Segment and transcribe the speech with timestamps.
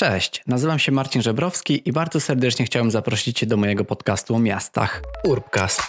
[0.00, 4.38] Cześć, nazywam się Marcin Żebrowski i bardzo serdecznie chciałem zaprosić Cię do mojego podcastu o
[4.38, 5.82] miastach Urbcast.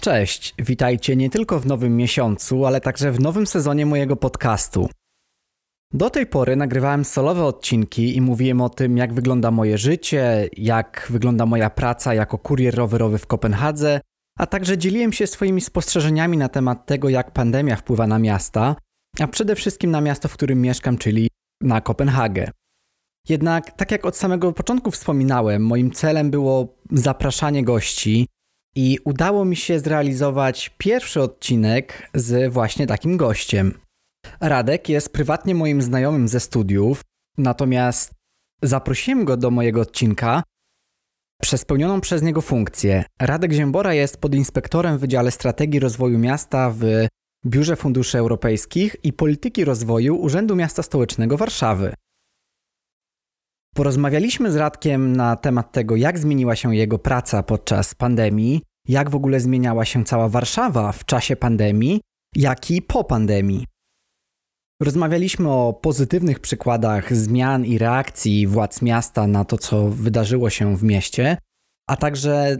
[0.00, 4.88] Cześć, witajcie nie tylko w nowym miesiącu, ale także w nowym sezonie mojego podcastu.
[5.94, 11.06] Do tej pory nagrywałem solowe odcinki i mówiłem o tym, jak wygląda moje życie, jak
[11.10, 14.00] wygląda moja praca jako kurier rowerowy w Kopenhadze,
[14.38, 18.76] a także dzieliłem się swoimi spostrzeżeniami na temat tego, jak pandemia wpływa na miasta,
[19.20, 21.28] a przede wszystkim na miasto, w którym mieszkam, czyli
[21.62, 22.50] na Kopenhagę.
[23.28, 28.26] Jednak, tak jak od samego początku wspominałem, moim celem było zapraszanie gości
[28.76, 33.74] i udało mi się zrealizować pierwszy odcinek z właśnie takim gościem.
[34.40, 37.02] Radek jest prywatnie moim znajomym ze studiów,
[37.38, 38.12] natomiast
[38.62, 40.42] zaprosiłem go do mojego odcinka
[41.42, 43.04] przez pełnioną przez niego funkcję.
[43.20, 46.82] Radek Ziembora jest podinspektorem w Wydziale Strategii Rozwoju Miasta w
[47.46, 51.94] Biurze Funduszy Europejskich i Polityki Rozwoju Urzędu Miasta Stołecznego Warszawy.
[53.74, 59.14] Porozmawialiśmy z Radkiem na temat tego, jak zmieniła się jego praca podczas pandemii, jak w
[59.14, 62.00] ogóle zmieniała się cała Warszawa w czasie pandemii,
[62.36, 63.66] jak i po pandemii.
[64.80, 70.82] Rozmawialiśmy o pozytywnych przykładach zmian i reakcji władz miasta na to, co wydarzyło się w
[70.82, 71.36] mieście,
[71.88, 72.58] a także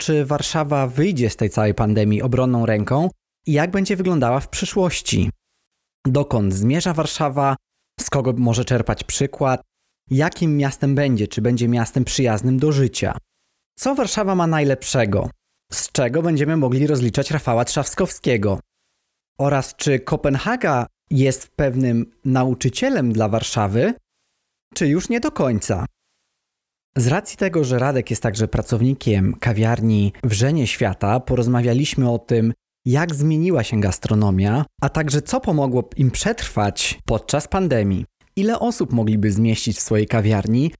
[0.00, 3.10] czy Warszawa wyjdzie z tej całej pandemii obronną ręką
[3.46, 5.30] i jak będzie wyglądała w przyszłości.
[6.06, 7.56] Dokąd zmierza Warszawa,
[8.00, 9.62] z kogo może czerpać przykład,
[10.10, 13.18] jakim miastem będzie, czy będzie miastem przyjaznym do życia.
[13.78, 15.30] Co Warszawa ma najlepszego?
[15.72, 18.60] Z czego będziemy mogli rozliczać Rafała Trzaskowskiego?
[19.38, 23.94] Oraz czy Kopenhaga jest pewnym nauczycielem dla Warszawy,
[24.74, 25.86] czy już nie do końca.
[26.96, 32.52] Z racji tego, że Radek jest także pracownikiem kawiarni Wrzenie Świata, porozmawialiśmy o tym,
[32.86, 38.04] jak zmieniła się gastronomia, a także co pomogło im przetrwać podczas pandemii.
[38.36, 40.70] Ile osób mogliby zmieścić w swojej kawiarni,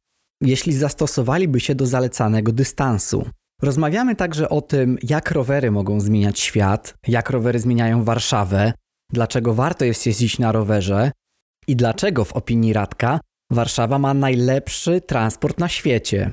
[0.42, 3.30] jeśli zastosowaliby się do zalecanego dystansu.
[3.62, 8.72] Rozmawiamy także o tym, jak rowery mogą zmieniać świat, jak rowery zmieniają Warszawę,
[9.12, 11.12] dlaczego warto jest jeździć na rowerze
[11.66, 13.20] i dlaczego w opinii Radka
[13.50, 16.32] Warszawa ma najlepszy transport na świecie.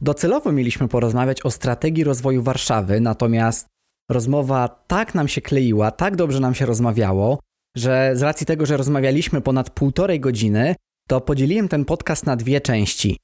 [0.00, 3.66] Docelowo mieliśmy porozmawiać o strategii rozwoju Warszawy, natomiast
[4.10, 7.38] rozmowa tak nam się kleiła, tak dobrze nam się rozmawiało,
[7.76, 10.74] że z racji tego, że rozmawialiśmy ponad półtorej godziny,
[11.08, 13.16] to podzieliłem ten podcast na dwie części.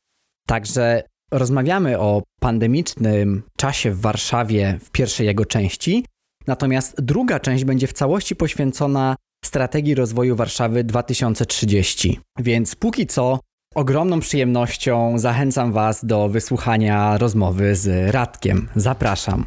[0.47, 6.05] Także rozmawiamy o pandemicznym czasie w Warszawie w pierwszej jego części,
[6.47, 12.21] Natomiast druga część będzie w całości poświęcona strategii rozwoju Warszawy 2030.
[12.39, 13.41] Więc póki co
[13.75, 18.69] ogromną przyjemnością zachęcam Was do wysłuchania rozmowy z Radkiem.
[18.77, 19.45] Zapraszam.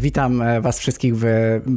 [0.00, 1.26] Witam e, Was wszystkich w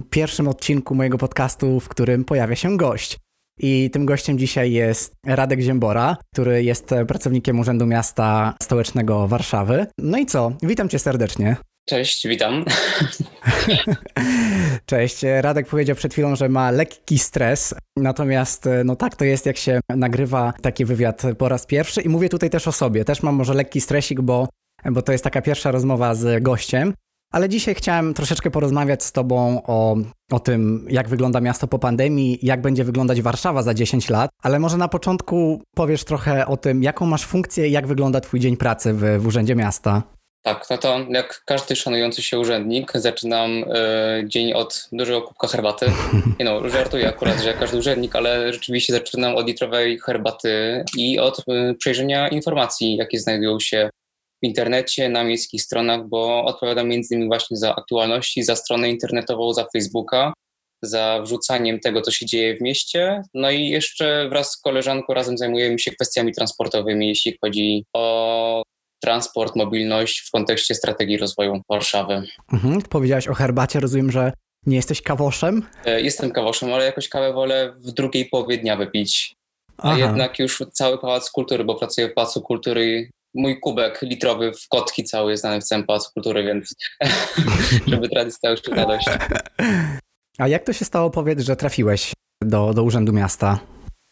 [0.10, 3.18] pierwszym odcinku mojego podcastu, w którym pojawia się gość.
[3.60, 9.88] I tym gościem dzisiaj jest Radek Ziembora, który jest pracownikiem Urzędu Miasta Stołecznego Warszawy.
[9.98, 10.52] No i co?
[10.64, 11.56] Witam Cię serdecznie.
[11.90, 12.66] Cześć, witam.
[14.86, 15.22] Cześć.
[15.42, 19.58] Radek powiedział przed chwilą, że ma lekki stres, natomiast e, no tak to jest, jak
[19.58, 23.06] się nagrywa taki wywiad po raz pierwszy i mówię tutaj też o sobie.
[23.06, 24.48] Też mam może lekki stresik, bo,
[24.92, 26.94] bo to jest taka pierwsza rozmowa z gościem.
[27.32, 29.96] Ale dzisiaj chciałem troszeczkę porozmawiać z Tobą o,
[30.32, 34.60] o tym, jak wygląda miasto po pandemii, jak będzie wyglądać Warszawa za 10 lat, ale
[34.60, 38.58] może na początku powiesz trochę o tym, jaką masz funkcję i jak wygląda Twój dzień
[38.58, 40.04] pracy w, w Urzędzie Miasta.
[40.42, 43.66] Tak, no to jak każdy szanujący się urzędnik, zaczynam y,
[44.28, 45.86] dzień od dużego kubka herbaty.
[46.40, 51.20] Nie no, żartuję akurat, że jak każdy urzędnik, ale rzeczywiście zaczynam od litrowej herbaty i
[51.20, 53.90] od y, przejrzenia informacji, jakie znajdują się
[54.44, 59.54] w internecie, na miejskich stronach, bo odpowiadam między innymi właśnie za aktualności, za stronę internetową,
[59.54, 60.34] za Facebooka,
[60.84, 63.22] za wrzucaniem tego, co się dzieje w mieście.
[63.34, 68.64] No i jeszcze wraz z koleżanką razem zajmujemy się kwestiami transportowymi, jeśli chodzi o
[69.04, 72.24] transport, mobilność w kontekście strategii rozwoju Warszawy.
[72.54, 74.34] Mhm, powiedziałeś o herbacie, rozumiem, że
[74.66, 75.66] nie jesteś kawoszem?
[75.86, 79.34] E, jestem kawoszem, ale jakoś kawę wolę w drugiej połowie dnia wypić.
[79.78, 79.98] A Aha.
[79.98, 85.04] jednak już cały Pałac Kultury, bo pracuję w Pałacu Kultury mój kubek litrowy w kotki
[85.04, 86.76] cały jest znany w całym Pałacu Kultury, więc
[87.88, 89.08] żeby tradycja już radość.
[90.38, 93.60] A jak to się stało, powiedz, że trafiłeś do, do Urzędu Miasta?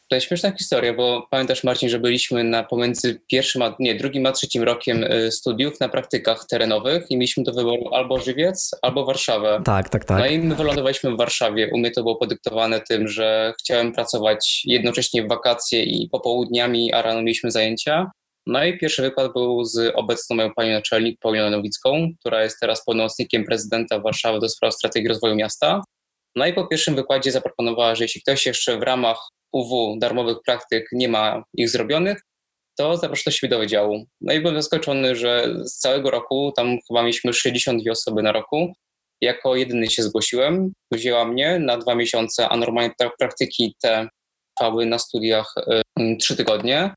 [0.10, 4.25] To jest śmieszna historia, bo pamiętasz Marcin, że byliśmy na pomiędzy pierwszym, a, nie, drugim
[4.25, 9.06] a trzecim rokiem y, studiów na praktykach terenowych i mieliśmy do wyboru albo Żywiec, albo
[9.06, 9.62] Warszawę.
[9.66, 10.20] Tak, tak, tak.
[10.20, 11.70] No i my wylądowaliśmy w Warszawie.
[11.74, 17.02] U mnie to było podyktowane tym, że chciałem pracować jednocześnie w wakacje i popołudniami, a
[17.02, 18.12] rano mieliśmy zajęcia.
[18.50, 23.46] No i pierwszy wykład był z obecną panią naczelnik Pauliną Nowicką, która jest teraz pełnomocnikiem
[23.46, 25.82] prezydenta Warszawy do spraw strategii rozwoju miasta.
[26.36, 29.18] No i po pierwszym wykładzie zaproponowała, że jeśli ktoś jeszcze w ramach
[29.52, 32.22] UW darmowych praktyk nie ma ich zrobionych,
[32.78, 34.06] to zapraszam siebie do wydziału.
[34.22, 38.74] No i byłem zaskoczony, że z całego roku, tam chyba mieliśmy 62 osoby na roku,
[39.22, 40.74] jako jedyny się zgłosiłem.
[40.92, 44.08] Wzięła mnie na dwa miesiące, a normalnie praktyki te
[44.58, 45.54] trwały na studiach
[46.00, 46.94] y, trzy tygodnie.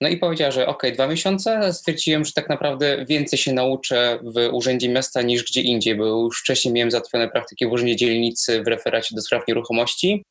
[0.00, 1.72] No i powiedziała, że ok, dwa miesiące.
[1.72, 6.40] Stwierdziłem, że tak naprawdę więcej się nauczę w Urzędzie Miasta niż gdzie indziej, bo już
[6.40, 10.22] wcześniej miałem zatwione praktyki w Urzędzie Dzielnicy w referacie do spraw nieruchomości.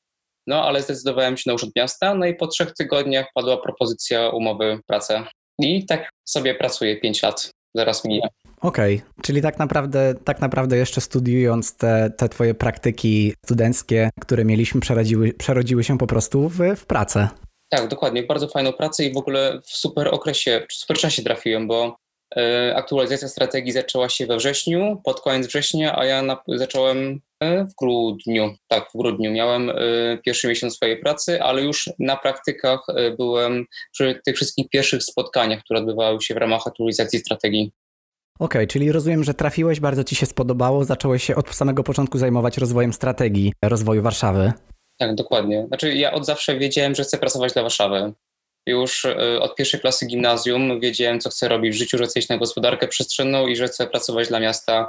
[0.47, 2.15] No ale zdecydowałem się na Urząd Miasta.
[2.15, 5.13] No i po trzech tygodniach padła propozycja umowy pracy.
[5.59, 7.51] I tak sobie pracuję pięć lat.
[7.75, 8.27] Zaraz minie.
[8.61, 9.07] Okej, okay.
[9.23, 15.33] czyli tak naprawdę, tak naprawdę jeszcze studiując te, te twoje praktyki studenckie, które mieliśmy, przerodziły,
[15.33, 17.29] przerodziły się po prostu w, w pracę.
[17.75, 18.23] Tak, dokładnie.
[18.23, 21.97] Bardzo fajną pracę i w ogóle w super okresie, w super czasie trafiłem, bo
[22.35, 27.75] e, aktualizacja strategii zaczęła się we wrześniu, pod koniec września, a ja zacząłem e, w
[27.75, 28.55] grudniu.
[28.67, 29.73] Tak, w grudniu miałem e,
[30.25, 32.79] pierwszy miesiąc swojej pracy, ale już na praktykach
[33.17, 37.71] byłem przy tych wszystkich pierwszych spotkaniach, które odbywały się w ramach aktualizacji strategii.
[38.39, 42.17] Okej, okay, czyli rozumiem, że trafiłeś, bardzo ci się spodobało, zacząłeś się od samego początku
[42.17, 44.53] zajmować rozwojem strategii rozwoju Warszawy.
[44.97, 45.65] Tak, dokładnie.
[45.67, 48.13] Znaczy ja od zawsze wiedziałem, że chcę pracować dla Warszawy.
[48.67, 52.29] Już y, od pierwszej klasy gimnazjum wiedziałem, co chcę robić w życiu, że chcę iść
[52.29, 54.87] na gospodarkę przestrzenną i że chcę pracować dla miasta,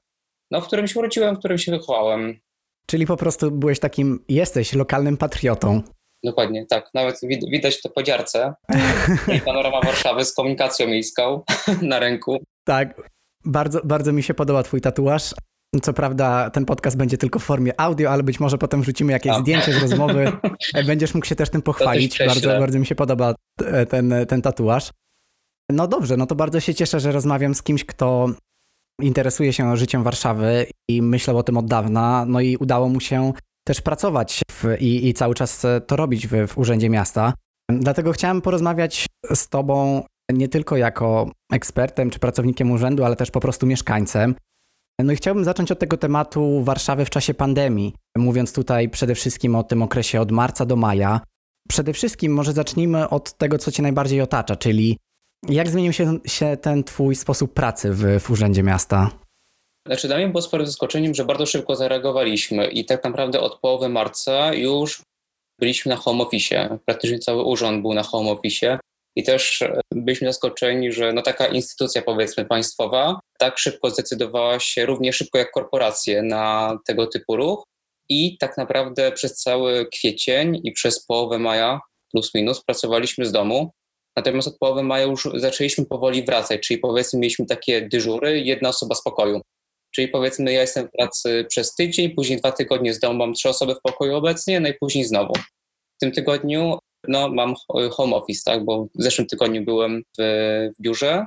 [0.51, 2.41] no, w którym się urodziłem, w którym się wychowałem.
[2.87, 5.83] Czyli po prostu byłeś takim, jesteś lokalnym patriotą.
[6.25, 6.91] Dokładnie, tak.
[6.95, 7.21] Nawet
[7.53, 8.55] widać to po dziarce.
[9.37, 11.43] I panorama Warszawy z komunikacją miejską
[11.83, 12.39] na ręku.
[12.65, 13.11] Tak,
[13.45, 15.35] bardzo, bardzo mi się podoba twój tatuaż.
[15.83, 19.33] Co prawda ten podcast będzie tylko w formie audio, ale być może potem wrzucimy jakieś
[19.33, 19.41] A.
[19.41, 20.33] zdjęcie z rozmowy.
[20.87, 22.19] Będziesz mógł się też tym pochwalić.
[22.27, 23.35] Bardzo, bardzo mi się podoba
[23.65, 24.91] e, ten, ten tatuaż.
[25.71, 28.31] No dobrze, no to bardzo się cieszę, że rozmawiam z kimś, kto
[29.03, 33.33] interesuje się życiem Warszawy i myślał o tym od dawna, no i udało mu się
[33.67, 37.35] też pracować w, i, i, cały czas to robić w, w Urzędzie Miasta.
[37.71, 40.03] Dlatego chciałem porozmawiać z Tobą
[40.33, 44.35] nie tylko jako ekspertem czy pracownikiem urzędu, ale też po prostu mieszkańcem.
[45.03, 49.57] No i chciałbym zacząć od tego tematu Warszawy w czasie pandemii, mówiąc tutaj przede wszystkim
[49.57, 51.21] o tym okresie od marca do maja.
[51.69, 54.99] Przede wszystkim może zacznijmy od tego, co Cię najbardziej otacza, czyli
[55.49, 59.11] jak zmienił się, się ten Twój sposób pracy w, w Urzędzie Miasta?
[59.87, 63.89] Znaczy dla mnie było sporym zaskoczeniem, że bardzo szybko zareagowaliśmy i tak naprawdę od połowy
[63.89, 65.03] marca już
[65.61, 66.79] byliśmy na home office.
[66.85, 68.79] Praktycznie cały urząd był na home office.
[69.17, 74.87] I też e, byliśmy zaskoczeni, że no taka instytucja powiedzmy państwowa tak szybko zdecydowała się,
[74.87, 77.65] równie szybko jak korporacje, na tego typu ruch.
[78.09, 81.81] I tak naprawdę przez cały kwiecień i przez połowę maja,
[82.13, 83.71] plus minus, pracowaliśmy z domu.
[84.17, 88.95] Natomiast od połowy maja już zaczęliśmy powoli wracać, czyli powiedzmy mieliśmy takie dyżury, jedna osoba
[88.95, 89.41] z pokoju.
[89.95, 93.49] Czyli powiedzmy ja jestem w pracy przez tydzień, później dwa tygodnie z domu mam trzy
[93.49, 95.33] osoby w pokoju obecnie, no i później znowu.
[95.97, 96.79] W tym tygodniu
[97.09, 97.55] no, mam
[97.91, 100.23] home office, tak, bo w zeszłym tygodniu byłem w,
[100.79, 101.27] w biurze.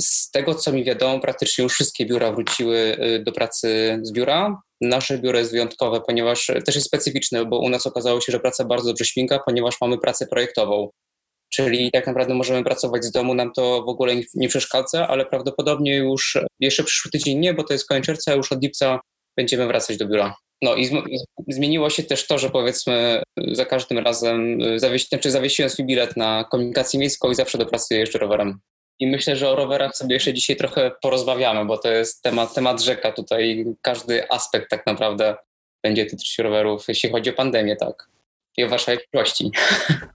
[0.00, 4.62] Z tego, co mi wiadomo, praktycznie już wszystkie biura wróciły y, do pracy z biura.
[4.80, 8.64] Nasze biuro jest wyjątkowe, ponieważ też jest specyficzne, bo u nas okazało się, że praca
[8.64, 10.90] bardzo dobrze śmiga, ponieważ mamy pracę projektową.
[11.52, 15.96] Czyli tak naprawdę możemy pracować z domu, nam to w ogóle nie przeszkadza, ale prawdopodobnie
[15.96, 19.00] już jeszcze przyszły tydzień nie, bo to jest koniec czerwca, już od lipca
[19.36, 20.34] będziemy wracać do biura.
[20.62, 20.90] No i
[21.48, 26.16] zmieniło się też to, że powiedzmy za każdym razem y, zawiesi, znaczy zawiesiłem swój bilet
[26.16, 28.58] na komunikację miejską i zawsze do pracy jeżdżę rowerem.
[28.98, 32.82] I myślę, że o rowerach sobie jeszcze dzisiaj trochę porozmawiamy, bo to jest temat, temat
[32.82, 33.12] rzeka.
[33.12, 35.36] Tutaj każdy aspekt tak naprawdę
[35.82, 38.08] będzie dotyczyć rowerów, jeśli chodzi o pandemię, tak
[38.56, 39.50] i o waszej przyszłości.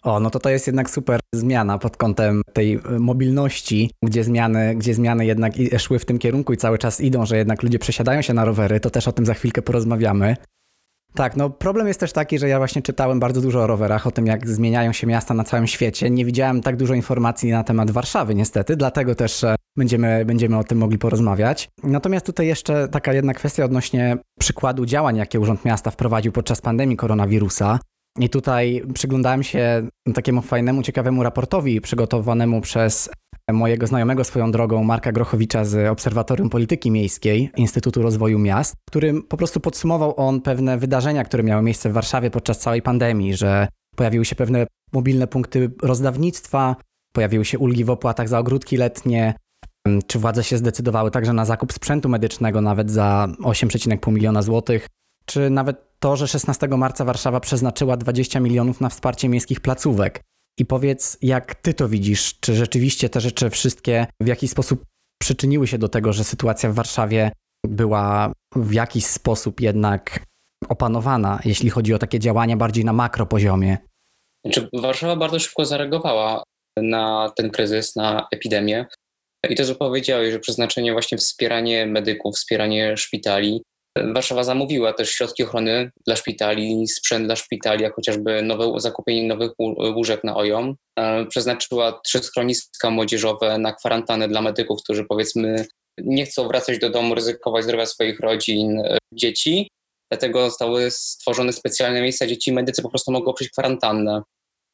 [0.03, 4.75] O, no to to jest jednak super zmiana pod kątem tej e, mobilności, gdzie zmiany,
[4.75, 8.21] gdzie zmiany jednak szły w tym kierunku i cały czas idą, że jednak ludzie przesiadają
[8.21, 10.35] się na rowery, to też o tym za chwilkę porozmawiamy.
[11.15, 14.11] Tak, no problem jest też taki, że ja właśnie czytałem bardzo dużo o rowerach, o
[14.11, 16.09] tym jak zmieniają się miasta na całym świecie.
[16.09, 20.63] Nie widziałem tak dużo informacji na temat Warszawy niestety, dlatego też e, będziemy, będziemy o
[20.63, 21.69] tym mogli porozmawiać.
[21.83, 26.97] Natomiast tutaj jeszcze taka jedna kwestia odnośnie przykładu działań, jakie Urząd Miasta wprowadził podczas pandemii
[26.97, 27.79] koronawirusa.
[28.19, 33.09] I tutaj przyglądałem się takiemu fajnemu, ciekawemu raportowi przygotowanemu przez
[33.51, 39.37] mojego znajomego swoją drogą Marka Grochowicza z Obserwatorium Polityki Miejskiej Instytutu Rozwoju Miast, którym po
[39.37, 44.25] prostu podsumował on pewne wydarzenia, które miały miejsce w Warszawie podczas całej pandemii, że pojawiły
[44.25, 46.75] się pewne mobilne punkty rozdawnictwa,
[47.15, 49.33] pojawiły się ulgi w opłatach za ogródki letnie,
[50.07, 54.87] czy władze się zdecydowały także na zakup sprzętu medycznego nawet za 8,5 miliona złotych,
[55.25, 60.21] czy nawet to, że 16 marca Warszawa przeznaczyła 20 milionów na wsparcie miejskich placówek.
[60.59, 62.39] I powiedz, jak ty to widzisz?
[62.39, 64.85] Czy rzeczywiście te rzeczy wszystkie w jakiś sposób
[65.21, 67.31] przyczyniły się do tego, że sytuacja w Warszawie
[67.67, 70.25] była w jakiś sposób jednak
[70.69, 73.77] opanowana, jeśli chodzi o takie działania bardziej na makropoziomie?
[74.45, 76.43] Znaczy, Warszawa bardzo szybko zareagowała
[76.77, 78.85] na ten kryzys, na epidemię.
[79.49, 83.63] I to, co powiedziałeś, że przeznaczenie właśnie wspieranie medyków, wspieranie szpitali.
[84.13, 89.51] Warszawa zamówiła też środki ochrony dla szpitali, sprzęt dla szpitali, jak chociażby nowe, zakupienie nowych
[89.95, 90.75] łóżek na OJOM.
[90.99, 95.65] E, przeznaczyła trzy schroniska młodzieżowe na kwarantannę dla medyków, którzy powiedzmy
[95.97, 99.69] nie chcą wracać do domu, ryzykować zdrowia swoich rodzin, e, dzieci.
[100.11, 104.21] Dlatego zostały stworzone specjalne miejsca, gdzie ci medycy po prostu mogą przejść kwarantannę.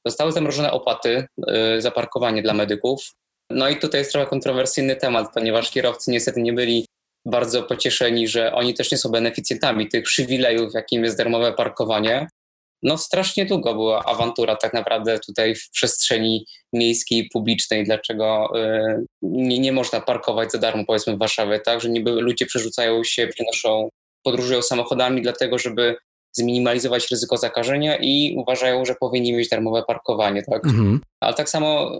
[0.07, 1.25] Zostały zamrożone opłaty
[1.77, 3.11] y, za parkowanie dla medyków.
[3.49, 6.85] No i tutaj jest trochę kontrowersyjny temat, ponieważ kierowcy niestety nie byli
[7.25, 12.27] bardzo pocieszeni, że oni też nie są beneficjentami tych przywilejów, jakim jest darmowe parkowanie.
[12.83, 19.59] No strasznie długo była awantura tak naprawdę tutaj w przestrzeni miejskiej, publicznej, dlaczego y, nie,
[19.59, 23.89] nie można parkować za darmo powiedzmy w Warszawie, tak, że niby ludzie przerzucają się, przenoszą,
[24.23, 25.95] podróżują samochodami dlatego, żeby
[26.33, 30.43] zminimalizować ryzyko zakażenia i uważają, że powinni mieć darmowe parkowanie.
[30.43, 30.65] Tak?
[30.65, 31.01] Mhm.
[31.19, 31.99] Ale tak samo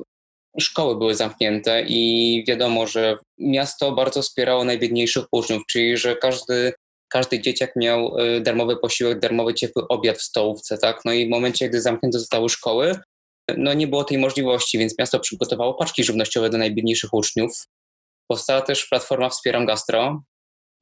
[0.59, 6.73] szkoły były zamknięte i wiadomo, że miasto bardzo wspierało najbiedniejszych uczniów, czyli że każdy,
[7.09, 10.77] każdy dzieciak miał y, darmowy posiłek, darmowy ciepły obiad w stołówce.
[10.77, 11.01] Tak?
[11.05, 12.95] No i w momencie, gdy zamknięte zostały szkoły,
[13.57, 17.65] no nie było tej możliwości, więc miasto przygotowało paczki żywnościowe dla najbiedniejszych uczniów.
[18.27, 20.21] Powstała też platforma Wspieram Gastro,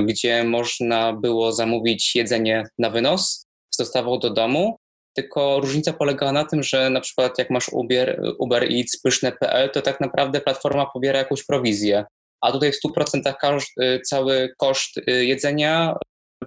[0.02, 4.78] gdzie można było zamówić jedzenie na wynos z dostawą do domu.
[5.20, 9.82] Tylko różnica polegała na tym, że na przykład jak masz Uber, Uber Eats, pyszne.pl, to
[9.82, 12.06] tak naprawdę platforma pobiera jakąś prowizję.
[12.42, 15.96] A tutaj w 100% każdy, cały koszt y, jedzenia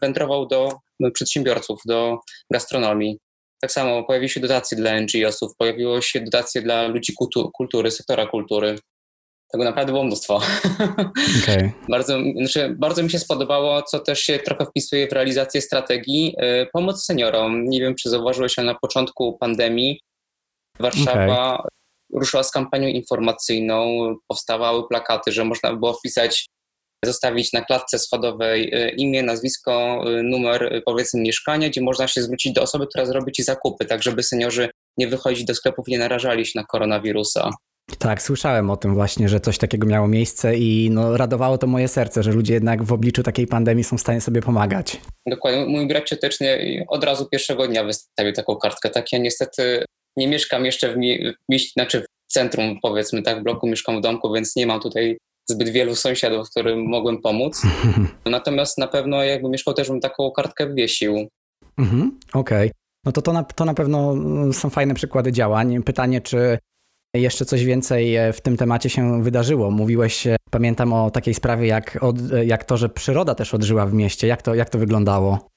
[0.03, 0.73] wędrował do
[1.15, 2.19] przedsiębiorców, do
[2.53, 3.19] gastronomii.
[3.61, 7.13] Tak samo pojawiły się dotacje dla NGO-sów, pojawiło się dotacje dla ludzi
[7.53, 8.79] kultury, sektora kultury.
[9.53, 10.41] Tego naprawdę było mnóstwo.
[11.43, 11.73] Okay.
[11.89, 16.67] bardzo, znaczy, bardzo mi się spodobało, co też się trochę wpisuje w realizację strategii, yy,
[16.73, 17.65] pomoc seniorom.
[17.65, 20.01] Nie wiem, czy zauważyłeś, ale na początku pandemii
[20.81, 21.69] Warszawa okay.
[22.15, 23.97] ruszyła z kampanią informacyjną,
[24.29, 26.47] powstawały plakaty, że można było wpisać,
[27.05, 32.23] zostawić na klatce schodowej y, imię, nazwisko, y, numer y, powiedzmy mieszkania, gdzie można się
[32.23, 35.99] zwrócić do osoby, która zrobi ci zakupy, tak żeby seniorzy nie wychodzić do sklepów, nie
[35.99, 37.51] narażali się na koronawirusa.
[37.99, 41.89] Tak, słyszałem o tym właśnie, że coś takiego miało miejsce i no, radowało to moje
[41.89, 45.01] serce, że ludzie jednak w obliczu takiej pandemii są w stanie sobie pomagać.
[45.27, 45.67] Dokładnie.
[45.67, 46.59] Mój brat cioteczny
[46.89, 48.91] od razu pierwszego dnia wystawił taką kartkę.
[48.91, 49.85] Tak ja niestety
[50.17, 50.97] nie mieszkam jeszcze w,
[51.49, 55.19] mieście, znaczy w centrum, powiedzmy tak, w bloku mieszkam w domku, więc nie mam tutaj
[55.51, 57.63] zbyt wielu sąsiadów, którym mogłem pomóc.
[58.27, 61.29] Natomiast na pewno jakby mieszkał też bym taką kartkę wywiesił.
[61.79, 62.69] Mhm, Okej.
[62.69, 62.83] Okay.
[63.05, 64.15] No to to na, to na pewno
[64.53, 65.83] są fajne przykłady działań.
[65.83, 66.59] Pytanie, czy
[67.21, 69.71] jeszcze coś więcej e, w tym temacie się wydarzyło.
[69.71, 73.87] Mówiłeś, e, pamiętam o takiej sprawie, jak, od, e, jak to, że przyroda też odżyła
[73.87, 74.27] w mieście.
[74.27, 75.49] Jak to, jak to wyglądało?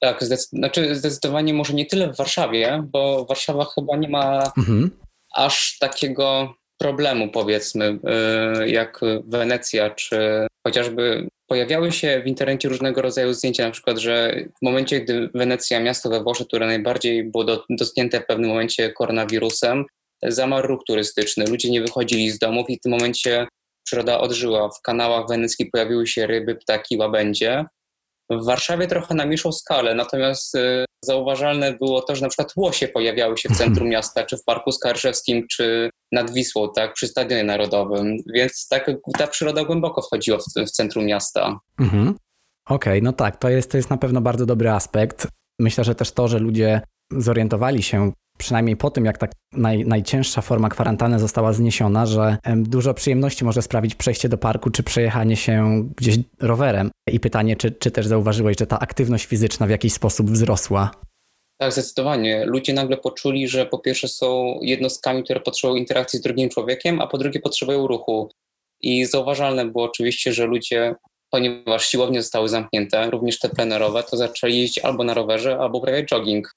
[0.00, 4.90] Tak, zdecyd znaczy zdecydowanie może nie tyle w Warszawie, bo Warszawa chyba nie ma mhm.
[5.34, 7.98] aż takiego problemu, powiedzmy,
[8.66, 14.64] jak Wenecja, czy chociażby pojawiały się w internecie różnego rodzaju zdjęcia, na przykład, że w
[14.64, 19.84] momencie, gdy Wenecja, miasto we Włoszech, które najbardziej było dotknięte w pewnym momencie koronawirusem,
[20.22, 23.46] zamarł ruch turystyczny, ludzie nie wychodzili z domów i w tym momencie
[23.84, 24.68] przyroda odżyła.
[24.68, 27.64] W kanałach weneckich pojawiły się ryby, ptaki, łabędzie.
[28.30, 32.88] W Warszawie trochę na mniejszą skalę, natomiast y, zauważalne było to, że na przykład łosie
[32.88, 37.44] pojawiały się w centrum miasta, czy w Parku Skarżewskim, czy nad Wisłą, tak, przy Stadionie
[37.44, 41.58] Narodowym, więc tak, ta przyroda głęboko wchodziła w, w centrum miasta.
[41.80, 42.14] Mhm.
[42.66, 45.26] Okej, okay, no tak, to jest, to jest na pewno bardzo dobry aspekt.
[45.58, 50.40] Myślę, że też to, że ludzie zorientowali się przynajmniej po tym, jak ta naj, najcięższa
[50.40, 55.88] forma kwarantanny została zniesiona, że dużo przyjemności może sprawić przejście do parku czy przejechanie się
[55.96, 56.90] gdzieś rowerem.
[57.12, 60.90] I pytanie, czy, czy też zauważyłeś, że ta aktywność fizyczna w jakiś sposób wzrosła?
[61.60, 62.44] Tak, zdecydowanie.
[62.46, 67.06] Ludzie nagle poczuli, że po pierwsze są jednostkami, które potrzebują interakcji z drugim człowiekiem, a
[67.06, 68.30] po drugie potrzebują ruchu.
[68.80, 70.94] I zauważalne było oczywiście, że ludzie,
[71.30, 76.06] ponieważ siłownie zostały zamknięte, również te plenerowe, to zaczęli jeździć albo na rowerze, albo uprawiać
[76.06, 76.54] jogging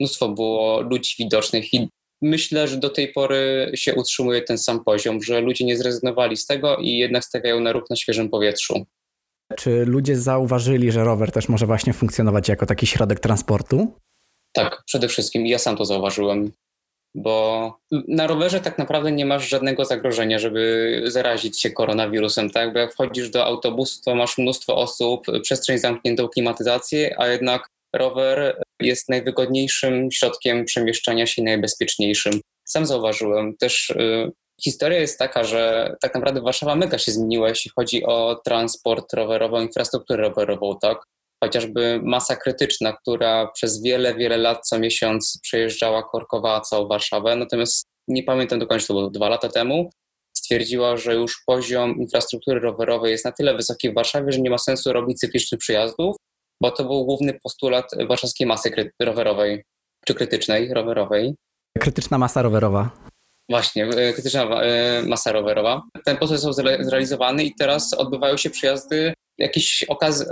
[0.00, 1.88] mnóstwo było ludzi widocznych i
[2.22, 6.46] myślę, że do tej pory się utrzymuje ten sam poziom, że ludzie nie zrezygnowali z
[6.46, 8.84] tego i jednak stawiają na ruch na świeżym powietrzu.
[9.56, 13.92] Czy ludzie zauważyli, że rower też może właśnie funkcjonować jako taki środek transportu?
[14.52, 15.46] Tak, przede wszystkim.
[15.46, 16.52] Ja sam to zauważyłem
[17.14, 22.72] bo na rowerze tak naprawdę nie masz żadnego zagrożenia, żeby zarazić się koronawirusem, tak?
[22.72, 28.62] Bo jak wchodzisz do autobusu, to masz mnóstwo osób, przestrzeń zamkniętą, klimatyzację, a jednak rower
[28.82, 32.40] jest najwygodniejszym środkiem przemieszczania się, najbezpieczniejszym.
[32.64, 33.56] Sam zauważyłem.
[33.56, 34.30] Też y,
[34.64, 39.62] historia jest taka, że tak naprawdę Warszawa mega się zmieniła, jeśli chodzi o transport rowerowy,
[39.62, 40.98] infrastrukturę rowerową, tak?
[41.44, 47.86] chociażby masa krytyczna, która przez wiele, wiele lat co miesiąc przejeżdżała, korkowała całą Warszawę, natomiast
[48.08, 49.90] nie pamiętam do końca, to było dwa lata temu,
[50.36, 54.58] stwierdziła, że już poziom infrastruktury rowerowej jest na tyle wysoki w Warszawie, że nie ma
[54.58, 56.16] sensu robić cyklicznych przyjazdów,
[56.60, 59.64] bo to był główny postulat warszawskiej masy rowerowej,
[60.06, 61.34] czy krytycznej rowerowej.
[61.78, 62.90] Krytyczna masa rowerowa.
[63.48, 65.82] Właśnie, e, krytyczna e, masa rowerowa.
[66.04, 70.24] Ten postulat został zrealizowany i teraz odbywają się przyjazdy jakieś okaz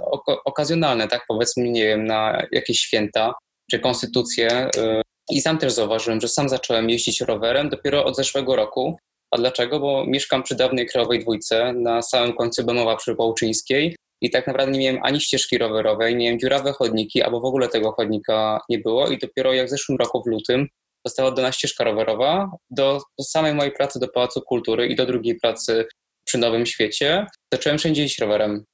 [0.44, 3.34] okazjonalne, tak powiedzmy, nie wiem, na jakieś święta
[3.70, 4.66] czy konstytucje.
[4.76, 8.96] Y, I sam też zauważyłem, że sam zacząłem jeździć rowerem dopiero od zeszłego roku.
[9.30, 9.80] A dlaczego?
[9.80, 14.72] Bo mieszkam przy dawnej Krajowej Dwójce na samym końcu Bemowa przy Połczyńskiej i tak naprawdę
[14.72, 18.78] nie miałem ani ścieżki rowerowej, nie miałem dziurawe chodniki, albo w ogóle tego chodnika nie
[18.78, 20.68] było i dopiero jak w zeszłym roku w lutym
[21.06, 25.34] została dana ścieżka rowerowa do, do samej mojej pracy do Pałacu Kultury i do drugiej
[25.34, 25.86] pracy
[26.24, 27.26] przy Nowym Świecie.
[27.52, 28.64] Zacząłem wszędzie jeździć rowerem.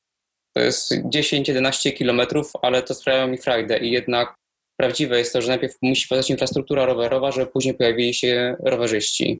[0.56, 4.34] To jest 10-11 kilometrów, ale to sprawia mi frajdę i jednak
[4.80, 9.38] prawdziwe jest to, że najpierw musi powstać infrastruktura rowerowa, żeby później pojawili się rowerzyści.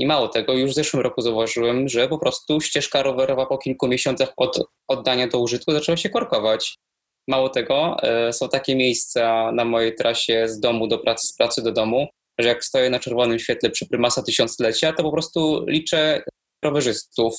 [0.00, 3.88] I mało tego, już w zeszłym roku zauważyłem, że po prostu ścieżka rowerowa po kilku
[3.88, 6.78] miesiącach od oddania do użytku zaczęła się korkować.
[7.28, 11.62] Mało tego, e, są takie miejsca na mojej trasie z domu do pracy, z pracy
[11.62, 12.06] do domu,
[12.38, 16.22] że jak stoję na czerwonym świetle przy prymasa tysiąclecia, to po prostu liczę
[16.64, 17.34] rowerzystów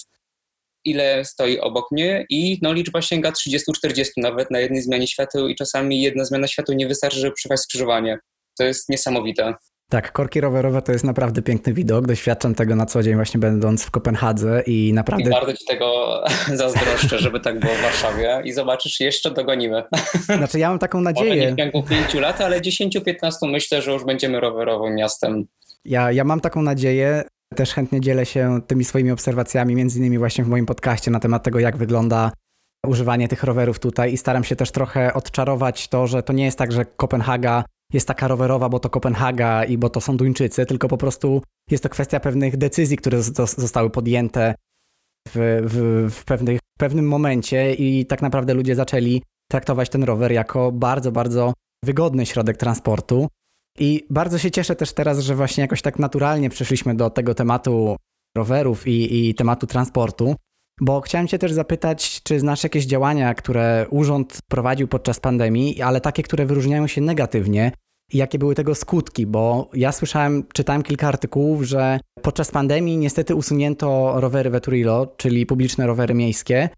[0.85, 5.55] ile stoi obok mnie i no, liczba sięga 30-40 nawet na jednej zmianie świateł i
[5.55, 8.19] czasami jedna zmiana świateł nie wystarczy, żeby przejść skrzyżowanie.
[8.57, 9.53] To jest niesamowite.
[9.91, 12.07] Tak, korki rowerowe to jest naprawdę piękny widok.
[12.07, 15.29] Doświadczam tego na co dzień właśnie będąc w Kopenhadze i naprawdę...
[15.29, 16.21] I bardzo ci tego
[16.53, 19.83] zazdroszczę, żeby tak było w Warszawie i zobaczysz, jeszcze dogonimy.
[20.38, 21.36] Znaczy ja mam taką nadzieję.
[21.36, 25.46] Może nie w ciągu 5 lat, ale 10-15 myślę, że już będziemy rowerowym miastem.
[25.85, 27.24] Ja, ja mam taką nadzieję,
[27.55, 31.44] też chętnie dzielę się tymi swoimi obserwacjami, między innymi właśnie w moim podcaście na temat
[31.44, 32.31] tego, jak wygląda
[32.87, 36.57] używanie tych rowerów tutaj i staram się też trochę odczarować to, że to nie jest
[36.57, 40.87] tak, że Kopenhaga jest taka rowerowa, bo to Kopenhaga i bo to są Duńczycy, tylko
[40.87, 43.23] po prostu jest to kwestia pewnych decyzji, które
[43.57, 44.55] zostały podjęte
[45.27, 50.31] w, w, w, pewnych, w pewnym momencie i tak naprawdę ludzie zaczęli traktować ten rower
[50.31, 51.53] jako bardzo, bardzo
[51.85, 53.27] wygodny środek transportu.
[53.79, 57.95] I bardzo się cieszę też teraz, że właśnie jakoś tak naturalnie przeszliśmy do tego tematu
[58.37, 60.35] rowerów i, i tematu transportu,
[60.81, 66.01] bo chciałem Cię też zapytać, czy znasz jakieś działania, które urząd prowadził podczas pandemii, ale
[66.01, 67.72] takie, które wyróżniają się negatywnie?
[68.13, 73.35] I jakie były tego skutki, bo ja słyszałem, czytałem kilka artykułów, że podczas pandemii niestety
[73.35, 76.70] usunięto rowery Veturilo, czyli publiczne rowery miejskie,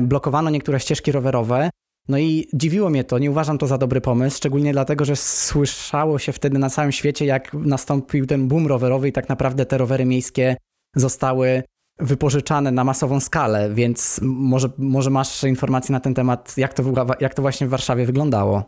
[0.00, 1.70] blokowano niektóre ścieżki rowerowe,
[2.08, 6.18] no i dziwiło mnie to, nie uważam to za dobry pomysł, szczególnie dlatego, że słyszało
[6.18, 10.04] się wtedy na całym świecie, jak nastąpił ten boom rowerowy i tak naprawdę te rowery
[10.04, 10.56] miejskie
[10.96, 11.62] zostały
[12.00, 16.82] wypożyczane na masową skalę, więc może, może masz informacje na ten temat, jak to,
[17.20, 18.64] jak to właśnie w Warszawie wyglądało?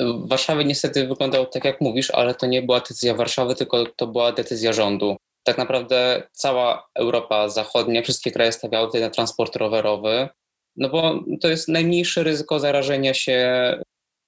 [0.00, 4.06] W Warszawie niestety wyglądało tak, jak mówisz, ale to nie była decyzja Warszawy, tylko to
[4.06, 5.16] była decyzja rządu.
[5.44, 10.28] Tak naprawdę cała Europa Zachodnia, wszystkie kraje stawiały tutaj na transport rowerowy.
[10.76, 13.72] No bo to jest najmniejsze ryzyko zarażenia się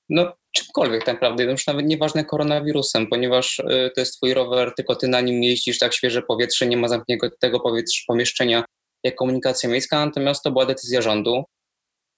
[0.09, 4.97] no, czymkolwiek tak naprawdę, już nawet nieważne koronawirusem, ponieważ y, to jest twój rower, tylko
[4.97, 8.65] ty na nim jeździsz, tak świeże powietrze, nie ma zamkniętego powietrza, pomieszczenia
[9.05, 11.45] jak komunikacja miejska, natomiast to była decyzja rządu.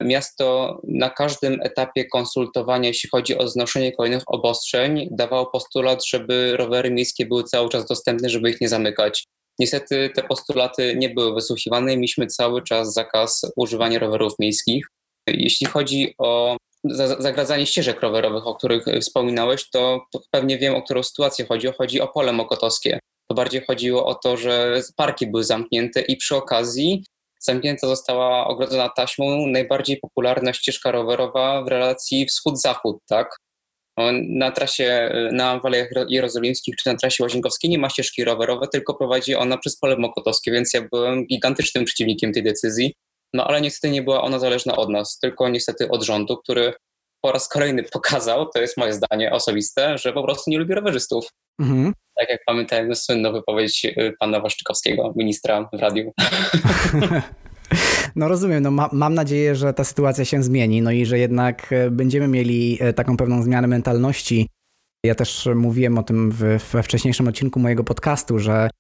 [0.03, 6.91] Miasto na każdym etapie konsultowania, jeśli chodzi o znoszenie kolejnych obostrzeń, dawało postulat, żeby rowery
[6.91, 9.25] miejskie były cały czas dostępne, żeby ich nie zamykać.
[9.59, 14.87] Niestety te postulaty nie były wysłuchiwane i mieliśmy cały czas zakaz używania rowerów miejskich.
[15.27, 16.57] Jeśli chodzi o
[17.19, 21.69] zagradzanie ścieżek rowerowych, o których wspominałeś, to pewnie wiem, o którą sytuację chodzi.
[21.79, 22.99] Chodzi o pole mokotowskie.
[23.29, 27.05] To bardziej chodziło o to, że parki były zamknięte i przy okazji
[27.43, 33.37] zamknięta została ogrodzona taśmą najbardziej popularna ścieżka rowerowa w relacji wschód-zachód, tak?
[34.29, 39.35] Na trasie, na Walejach Jerozolimskich czy na trasie Łazienkowskiej nie ma ścieżki rowerowej, tylko prowadzi
[39.35, 42.95] ona przez pole mokotowskie, więc ja byłem gigantycznym przeciwnikiem tej decyzji.
[43.35, 46.73] No ale niestety nie była ona zależna od nas, tylko niestety od rządu, który
[47.21, 51.29] po raz kolejny pokazał, to jest moje zdanie osobiste, że po prostu nie lubi rowerzystów.
[51.61, 51.93] Mhm.
[52.19, 56.13] Tak jak pamiętam słynną wypowiedź y, pana Waszczykowskiego, ministra w radiu.
[58.17, 61.73] No rozumiem, no ma, mam nadzieję, że ta sytuacja się zmieni, no i że jednak
[61.73, 64.49] e, będziemy mieli e, taką pewną zmianę mentalności
[65.05, 66.39] Ja też mówiłem o tym w,
[66.73, 68.71] we wcześniejszym odcinku mojego podcastu, że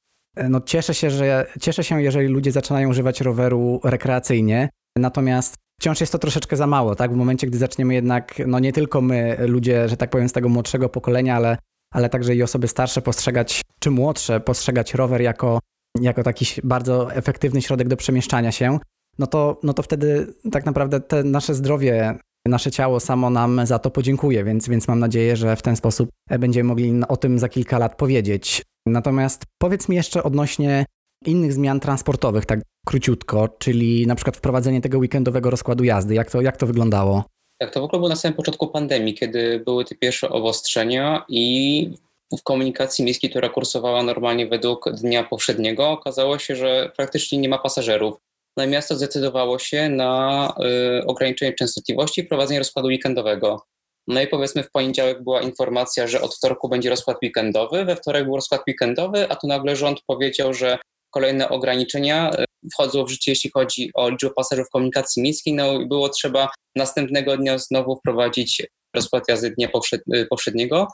[0.48, 6.12] no cieszę się, że cieszę się, jeżeli ludzie zaczynają używać roweru rekreacyjnie, natomiast wciąż jest
[6.12, 7.12] to troszeczkę za mało, tak?
[7.12, 10.48] W momencie, gdy zaczniemy jednak, no nie tylko my, ludzie, że tak powiem, z tego
[10.48, 11.58] młodszego pokolenia, ale,
[11.94, 15.58] ale także i osoby starsze postrzegać, czy młodsze, postrzegać rower jako,
[16.00, 18.78] jako taki bardzo efektywny środek do przemieszczania się,
[19.18, 23.78] no to, no to wtedy tak naprawdę te nasze zdrowie, nasze ciało samo nam za
[23.78, 27.48] to podziękuje, więc, więc mam nadzieję, że w ten sposób będziemy mogli o tym za
[27.48, 28.62] kilka lat powiedzieć.
[28.90, 30.85] Natomiast powiedz mi jeszcze odnośnie
[31.26, 36.14] innych zmian transportowych, tak króciutko, czyli na przykład wprowadzenie tego weekendowego rozkładu jazdy.
[36.14, 37.24] Jak to, jak to wyglądało?
[37.61, 41.90] Tak, to w ogóle było na samym początku pandemii, kiedy były te pierwsze obostrzenia i
[42.38, 47.59] w komunikacji miejskiej, która kursowała normalnie według dnia powszedniego, okazało się, że praktycznie nie ma
[47.59, 48.16] pasażerów.
[48.57, 50.55] No i miasto zdecydowało się na
[51.00, 53.62] y, ograniczenie częstotliwości i wprowadzenie rozkładu weekendowego.
[54.08, 58.24] No i powiedzmy w poniedziałek była informacja, że od wtorku będzie rozkład weekendowy, we wtorek
[58.24, 60.78] był rozkład weekendowy, a tu nagle rząd powiedział, że
[61.10, 65.54] kolejne ograniczenia e, wchodzą w życie, jeśli chodzi o liczbę pasażerów komunikacji miejskiej.
[65.54, 68.62] No i było trzeba następnego dnia znowu wprowadzić
[68.96, 69.68] rozkład jazdy dnia
[70.12, 70.86] e, powszedniego.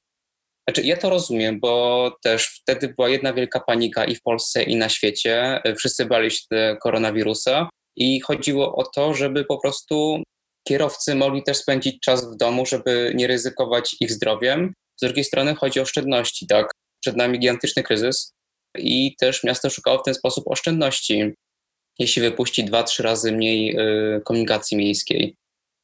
[0.68, 4.76] Znaczy, ja to rozumiem, bo też wtedy była jedna wielka panika i w Polsce, i
[4.76, 5.60] na świecie.
[5.64, 10.22] E, wszyscy bali się koronawirusa i chodziło o to, żeby po prostu
[10.68, 14.72] kierowcy mogli też spędzić czas w domu, żeby nie ryzykować ich zdrowiem.
[14.96, 16.70] Z drugiej strony chodzi o oszczędności, tak?
[17.00, 18.32] Przed nami gigantyczny kryzys
[18.78, 21.34] i też miasto szukało w ten sposób oszczędności,
[21.98, 25.36] jeśli wypuści dwa, trzy razy mniej y, komunikacji miejskiej.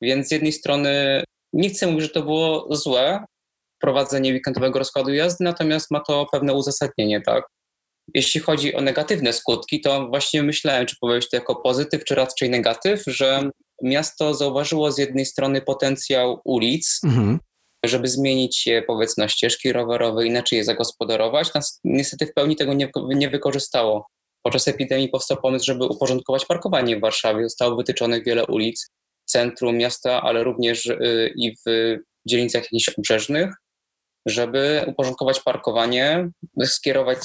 [0.03, 3.25] Więc z jednej strony nie chcę mówić, że to było złe,
[3.77, 7.45] wprowadzenie weekendowego rozkładu jazdy, natomiast ma to pewne uzasadnienie, tak?
[8.15, 12.51] Jeśli chodzi o negatywne skutki, to właśnie myślałem, czy powiedzieć to jako pozytyw, czy raczej
[12.51, 13.51] negatyw, że
[13.83, 17.39] miasto zauważyło z jednej strony potencjał ulic, mhm.
[17.85, 21.51] żeby zmienić je powiedzmy na ścieżki rowerowe, inaczej je zagospodarować.
[21.85, 24.07] Niestety w pełni tego nie, nie wykorzystało.
[24.43, 27.45] Podczas epidemii powstał pomysł, żeby uporządkować parkowanie w Warszawie.
[27.45, 28.87] Zostało wytyczonych wiele ulic
[29.29, 31.97] w centrum miasta, ale również y, i w
[32.29, 33.55] dzielnicach jakichś obrzeżnych
[34.27, 36.31] żeby uporządkować parkowanie,
[36.65, 37.19] skierować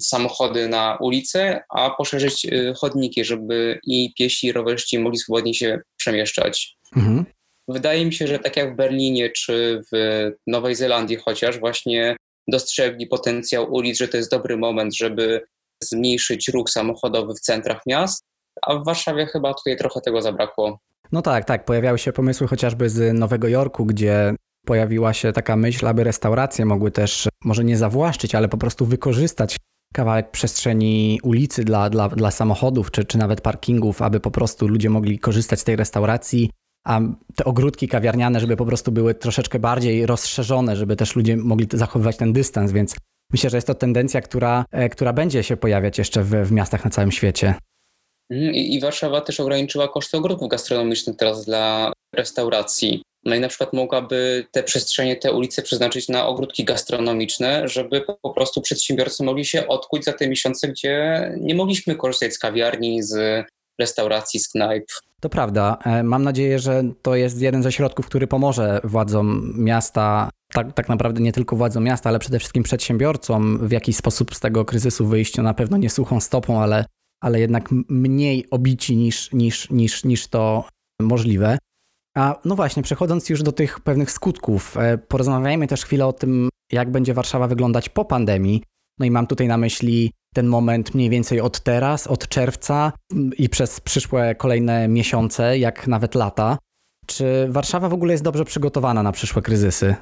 [0.00, 5.80] samochody na ulicę, a poszerzyć y, chodniki, żeby i piesi, i rowerzyści mogli swobodnie się
[5.96, 6.76] przemieszczać.
[6.96, 7.24] Mhm.
[7.68, 12.16] Wydaje mi się, że tak jak w Berlinie czy w Nowej Zelandii chociaż właśnie
[12.48, 15.40] dostrzegli potencjał ulic, że to jest dobry moment, żeby
[15.84, 18.24] zmniejszyć ruch samochodowy w centrach miast,
[18.62, 20.78] a w Warszawie chyba tutaj trochę tego zabrakło.
[21.12, 21.64] No tak, tak.
[21.64, 24.34] Pojawiały się pomysły chociażby z Nowego Jorku, gdzie
[24.66, 29.56] pojawiła się taka myśl, aby restauracje mogły też może nie zawłaszczyć, ale po prostu wykorzystać
[29.92, 34.90] kawałek przestrzeni ulicy dla, dla, dla samochodów czy, czy nawet parkingów, aby po prostu ludzie
[34.90, 36.50] mogli korzystać z tej restauracji,
[36.86, 37.00] a
[37.36, 42.16] te ogródki kawiarniane, żeby po prostu były troszeczkę bardziej rozszerzone, żeby też ludzie mogli zachowywać
[42.16, 42.96] ten dystans, więc
[43.32, 46.84] myślę, że jest to tendencja, która, e, która będzie się pojawiać jeszcze w, w miastach
[46.84, 47.54] na całym świecie.
[48.30, 53.02] Mhm, I, Warszawa też ograniczyła koszty ogródków gastronomicznych teraz dla restauracji.
[53.24, 58.30] No i na przykład mogłaby te przestrzenie, te ulice przeznaczyć na ogródki gastronomiczne, żeby po
[58.30, 63.44] prostu przedsiębiorcy mogli się odkuć za te miesiące, gdzie nie mogliśmy korzystać z kawiarni, z
[63.80, 64.84] restauracji, z knajp.
[65.20, 65.78] To prawda.
[65.84, 70.88] E, mam nadzieję, że to jest jeden ze środków, który pomoże władzom miasta, tak, tak
[70.88, 75.06] naprawdę nie tylko władzom miasta, ale przede wszystkim przedsiębiorcom w jakiś sposób z tego kryzysu
[75.06, 75.36] wyjść.
[75.36, 76.84] Na pewno nie suchą stopą, ale,
[77.20, 80.64] ale jednak mniej obici niż, niż, niż, niż to
[81.00, 81.58] możliwe.
[82.16, 86.48] A no właśnie, przechodząc już do tych pewnych skutków, e, porozmawiajmy też chwilę o tym,
[86.72, 88.62] jak będzie Warszawa wyglądać po pandemii.
[88.98, 92.92] No i mam tutaj na myśli ten moment mniej więcej od teraz, od czerwca
[93.38, 96.58] i przez przyszłe kolejne miesiące, jak nawet lata.
[97.06, 99.94] Czy Warszawa w ogóle jest dobrze przygotowana na przyszłe kryzysy?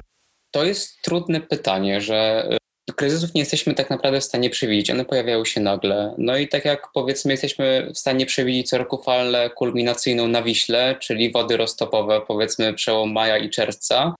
[0.51, 2.49] To jest trudne pytanie, że
[2.95, 4.89] kryzysów nie jesteśmy tak naprawdę w stanie przewidzieć.
[4.89, 6.15] One pojawiają się nagle.
[6.17, 10.95] No i tak jak powiedzmy, jesteśmy w stanie przewidzieć co roku falę kulminacyjną na Wiśle,
[11.01, 14.15] czyli wody roztopowe, powiedzmy przełom maja i czerwca.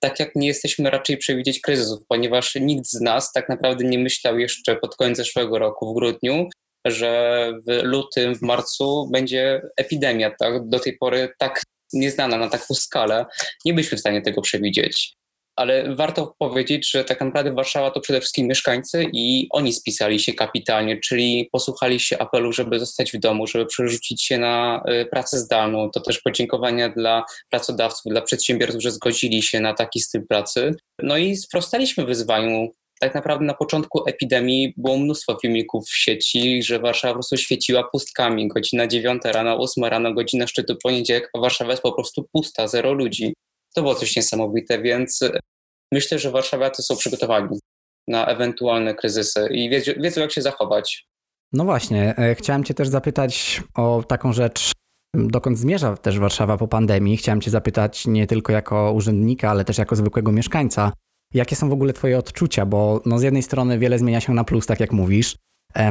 [0.00, 4.38] Tak jak nie jesteśmy raczej przewidzieć kryzysów, ponieważ nikt z nas tak naprawdę nie myślał
[4.38, 6.48] jeszcze pod koniec zeszłego roku, w grudniu,
[6.86, 10.30] że w lutym, w marcu będzie epidemia.
[10.38, 10.68] Tak?
[10.68, 13.26] Do tej pory tak nieznana na taką skalę.
[13.64, 15.17] Nie byliśmy w stanie tego przewidzieć
[15.58, 20.32] ale warto powiedzieć, że tak naprawdę Warszawa to przede wszystkim mieszkańcy i oni spisali się
[20.32, 25.38] kapitalnie, czyli posłuchali się apelu, żeby zostać w domu, żeby przerzucić się na y, pracę
[25.38, 25.90] zdalną.
[25.90, 30.74] To też podziękowania dla pracodawców, dla przedsiębiorców, że zgodzili się na taki styl pracy.
[31.02, 32.68] No i sprostaliśmy wyzwaniu
[33.00, 37.84] tak naprawdę na początku epidemii było mnóstwo filmików w sieci, że Warszawa po prostu świeciła
[37.92, 38.48] pustkami.
[38.48, 42.92] Godzina 9 rano, 8 rano, godzina szczytu poniedziałek, a Warszawa jest po prostu pusta, zero
[42.92, 43.34] ludzi.
[43.74, 45.20] To było coś niesamowite, więc
[45.92, 47.58] myślę, że warszawiacy są przygotowani
[48.08, 51.08] na ewentualne kryzysy i wiedzą, wiedzą jak się zachować.
[51.52, 54.72] No właśnie, e, chciałem Cię też zapytać o taką rzecz,
[55.14, 57.16] dokąd zmierza też Warszawa po pandemii.
[57.16, 60.92] Chciałem Cię zapytać nie tylko jako urzędnika, ale też jako zwykłego mieszkańca.
[61.34, 62.66] Jakie są w ogóle Twoje odczucia?
[62.66, 65.36] Bo no z jednej strony wiele zmienia się na plus, tak jak mówisz.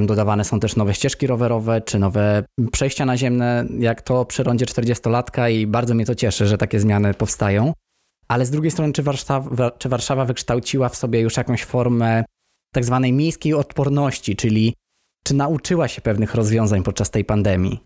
[0.02, 5.52] Dodawane są też nowe ścieżki rowerowe, czy nowe przejścia naziemne, jak to przy rondzie 40-latka
[5.52, 7.74] i bardzo mnie to cieszy, że takie zmiany powstają.
[8.28, 12.24] Ale z drugiej strony, czy Warszawa, czy Warszawa wykształciła w sobie już jakąś formę
[12.74, 14.74] tak zwanej miejskiej odporności, czyli
[15.24, 17.80] czy nauczyła się pewnych rozwiązań podczas tej pandemii?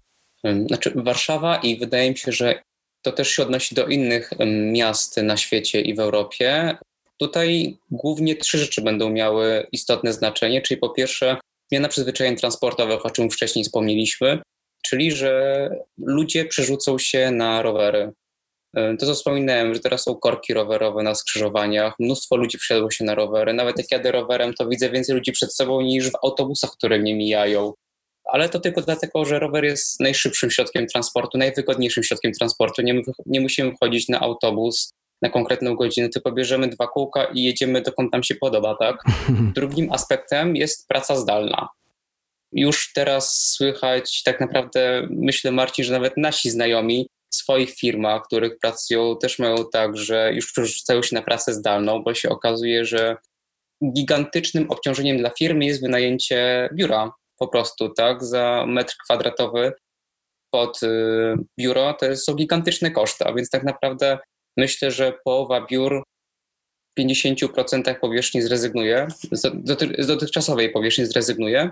[0.68, 2.62] Znaczy, Warszawa i wydaje mi się, że
[3.02, 4.32] to też się odnosi do innych
[4.72, 6.78] miast na świecie i w Europie.
[7.18, 11.38] Tutaj głównie trzy rzeczy będą miały istotne znaczenie, czyli po pierwsze
[11.72, 14.42] zmiana przyzwyczajeń transportowych, o czym wcześniej wspomnieliśmy,
[14.86, 18.12] czyli że ludzie przerzucą się na rowery.
[18.76, 23.04] E, to, co wspominałem, że teraz są korki rowerowe na skrzyżowaniach, mnóstwo ludzi przesiadło się
[23.04, 23.54] na rowery.
[23.54, 27.16] Nawet jak jadę rowerem, to widzę więcej ludzi przed sobą niż w autobusach, które mnie
[27.16, 27.74] mijają.
[28.26, 32.82] Ale to tylko dlatego, że rower jest najszybszym środkiem transportu, najwygodniejszym środkiem transportu.
[32.82, 37.82] Nie, nie musimy wchodzić na autobus na konkretną godzinę, tylko bierzemy dwa kółka i jedziemy
[37.82, 38.96] dokąd nam się podoba, tak?
[39.56, 41.70] Drugim aspektem jest praca zdalna.
[42.52, 48.60] Już teraz słychać tak naprawdę, myślę Marcin, że nawet nasi znajomi w swoich firmach, których
[48.60, 53.16] pracują, też mają tak, że już przerzucają się na pracę zdalną, bo się okazuje, że
[53.94, 59.74] gigantycznym obciążeniem dla firmy jest wynajęcie biura po prostu, tak, za metr kwadratowy
[60.54, 64.20] pod y, biuro, to są gigantyczne koszty, a więc tak naprawdę
[64.58, 66.04] myślę, że połowa biur
[66.98, 69.08] w 50% powierzchni zrezygnuje,
[70.00, 71.70] z dotychczasowej powierzchni zrezygnuje.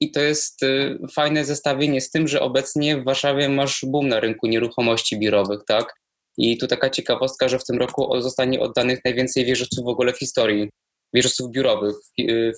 [0.00, 4.20] I to jest y, fajne zestawienie z tym, że obecnie w Warszawie masz boom na
[4.20, 5.94] rynku nieruchomości biurowych, tak?
[6.38, 10.18] I tu taka ciekawostka, że w tym roku zostanie oddanych najwięcej wieżowców w ogóle w
[10.18, 10.70] historii,
[11.14, 11.94] wieżowców biurowych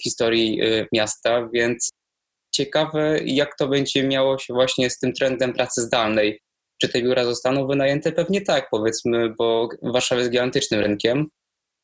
[0.01, 1.91] w historii y, miasta, więc
[2.55, 6.41] ciekawe, jak to będzie miało się właśnie z tym trendem pracy zdalnej.
[6.85, 8.13] Czy te biura zostaną wynajęte?
[8.13, 11.27] Pewnie tak, powiedzmy, bo Warszawa jest gigantycznym rynkiem.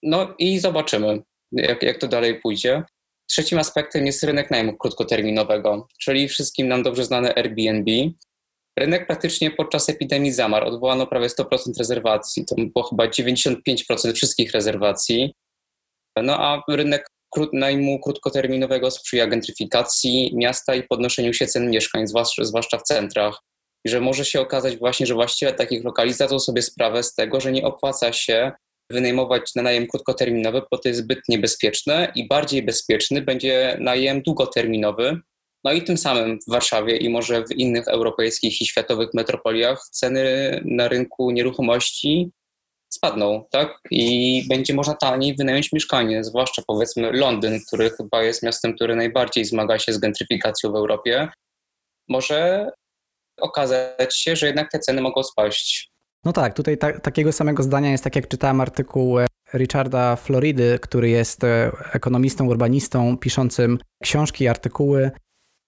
[0.03, 2.83] No i zobaczymy, jak, jak to dalej pójdzie.
[3.31, 7.91] Trzecim aspektem jest rynek najmu krótkoterminowego, czyli wszystkim nam dobrze znane Airbnb.
[8.79, 10.67] Rynek praktycznie podczas epidemii zamarł.
[10.67, 11.45] Odwołano prawie 100%
[11.79, 12.45] rezerwacji.
[12.45, 15.35] To było chyba 95% wszystkich rezerwacji.
[16.23, 17.07] No a rynek
[17.53, 23.50] najmu krótkoterminowego sprzyja gentryfikacji miasta i podnoszeniu się cen mieszkań, zwłaszcza, zwłaszcza w centrach.
[23.85, 27.41] I że może się okazać właśnie, że właściciele takich lokali zdadzą sobie sprawę z tego,
[27.41, 28.53] że nie opłaca się
[28.91, 35.21] wynajmować na najem krótkoterminowy, bo to jest zbyt niebezpieczne i bardziej bezpieczny będzie najem długoterminowy.
[35.65, 40.23] No i tym samym w Warszawie i może w innych europejskich i światowych metropoliach ceny
[40.65, 42.31] na rynku nieruchomości
[42.93, 43.81] spadną, tak?
[43.91, 49.45] I będzie można taniej wynająć mieszkanie, zwłaszcza powiedzmy Londyn, który chyba jest miastem, które najbardziej
[49.45, 51.29] zmaga się z gentryfikacją w Europie.
[52.09, 52.71] Może
[53.41, 55.91] okazać się, że jednak te ceny mogą spaść.
[56.25, 60.79] No tak, tutaj ta, takiego samego zdania jest tak jak czytałem artykuł e, Richarda Floridy,
[60.83, 65.11] który jest e, ekonomistą, urbanistą, piszącym książki, artykuły.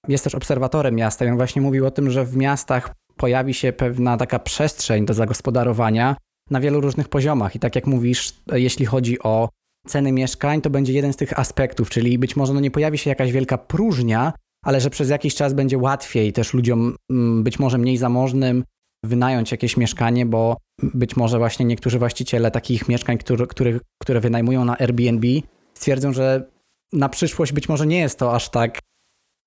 [0.09, 3.73] Jest też obserwatorem miasta i on właśnie mówił o tym, że w miastach pojawi się
[3.73, 6.17] pewna taka przestrzeń do zagospodarowania
[6.51, 7.57] na wielu różnych poziomach.
[7.57, 9.49] I tak jak mówisz, e, jeśli chodzi o
[9.87, 13.11] ceny mieszkań, to będzie jeden z tych aspektów, czyli być może no nie pojawi się
[13.11, 14.33] jakaś wielka próżnia,
[14.65, 18.65] ale że przez jakiś czas będzie łatwiej też ludziom, mm, być może mniej zamożnym,
[19.05, 24.65] wynająć jakieś mieszkanie, bo być może właśnie niektórzy właściciele takich mieszkań, które, które, które wynajmują
[24.65, 25.29] na Airbnb,
[25.75, 26.51] stwierdzą, że
[26.93, 28.79] na przyszłość być może nie jest to aż tak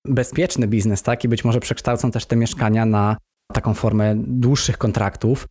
[0.06, 1.23] bezpieczny biznes, tak?
[1.23, 3.17] I być może przekształcą też te mieszkania na
[3.54, 5.47] taką formę dłuższych kontraktów.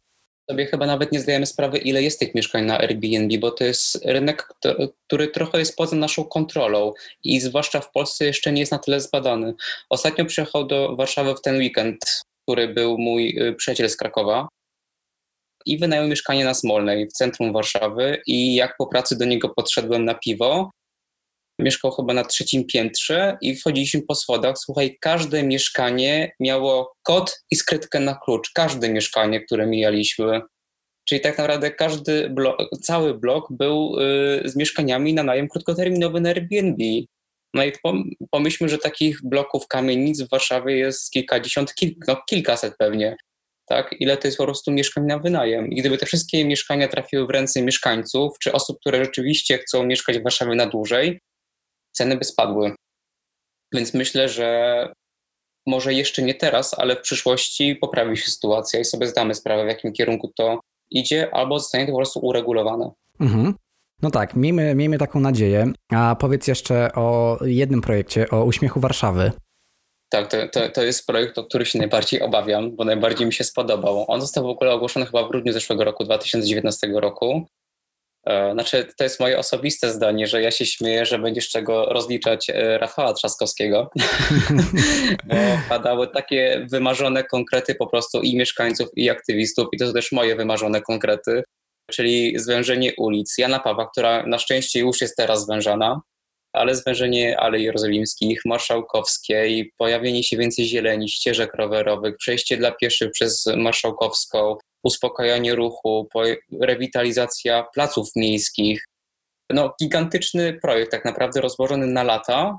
[0.51, 4.05] Sobie chyba nawet nie zdajemy sprawy, ile jest tych mieszkań na Airbnb, bo to jest
[4.05, 4.49] rynek,
[5.07, 6.93] który trochę jest poza naszą kontrolą
[7.25, 9.55] i zwłaszcza w Polsce jeszcze nie jest na tyle zbadany.
[9.91, 14.49] Ostatnio przyjechał do Warszawy w ten weekend który był mój y, przyjaciel z Krakowa
[15.67, 20.05] i wynajął mieszkanie na Smolnej w centrum Warszawy i jak po pracy do niego podszedłem
[20.05, 20.71] na piwo,
[21.59, 24.59] mieszkał chyba na trzecim piętrze i wchodziliśmy po schodach.
[24.59, 28.51] Słuchaj, każde mieszkanie miało kod i skrytkę na klucz.
[28.55, 30.41] Każde mieszkanie, które mijaliśmy.
[31.09, 33.97] Czyli tak naprawdę każdy blok, cały blok był
[34.45, 36.85] y, z mieszkaniami na najem krótkoterminowy na Airbnb.
[37.55, 37.73] No i
[38.31, 43.17] pomyślmy, że takich bloków kamienic w Warszawie jest kilkadziesiąt, kil, no kilkaset pewnie.
[43.67, 43.95] Tak?
[44.01, 45.69] Ile to jest po prostu mieszkań na wynajem.
[45.69, 50.19] I gdyby te wszystkie mieszkania trafiły w ręce mieszkańców, czy osób, które rzeczywiście chcą mieszkać
[50.19, 51.21] w Warszawie na dłużej,
[51.97, 52.73] ceny by spadły.
[53.73, 54.89] Więc myślę, że
[55.67, 59.69] może jeszcze nie teraz, ale w przyszłości poprawi się sytuacja i sobie zdamy sprawę, w
[59.69, 62.91] jakim kierunku to idzie, albo zostanie to po prostu uregulowane.
[63.21, 63.55] Mhm.
[64.03, 65.73] No tak, miejmy, miejmy taką nadzieję.
[65.93, 69.33] A powiedz jeszcze o jednym projekcie, o Uśmiechu Warszawy.
[70.09, 73.45] Tak, to, to, to jest projekt, o który się najbardziej obawiam, bo najbardziej mi się
[73.45, 74.05] spodobał.
[74.09, 77.47] On został w ogóle ogłoszony chyba w grudniu zeszłego roku, 2019 roku.
[78.27, 82.51] E, znaczy, to jest moje osobiste zdanie, że ja się śmieję, że będziesz czego rozliczać
[82.51, 83.91] e, Rafała Trzaskowskiego,
[85.29, 85.37] bo
[85.69, 90.37] padały takie wymarzone konkrety po prostu i mieszkańców, i aktywistów, i to są też moje
[90.37, 91.43] wymarzone konkrety,
[91.91, 96.01] czyli zwężenie ulic Jana Pawła, która na szczęście już jest teraz zwężana,
[96.53, 103.45] ale zwężenie Alei Jerozolimskich, Marszałkowskiej, pojawienie się więcej zieleni, ścieżek rowerowych, przejście dla pieszych przez
[103.57, 106.09] Marszałkowską, uspokajanie ruchu,
[106.61, 108.85] rewitalizacja placów miejskich.
[109.51, 112.59] No, gigantyczny projekt, tak naprawdę rozłożony na lata.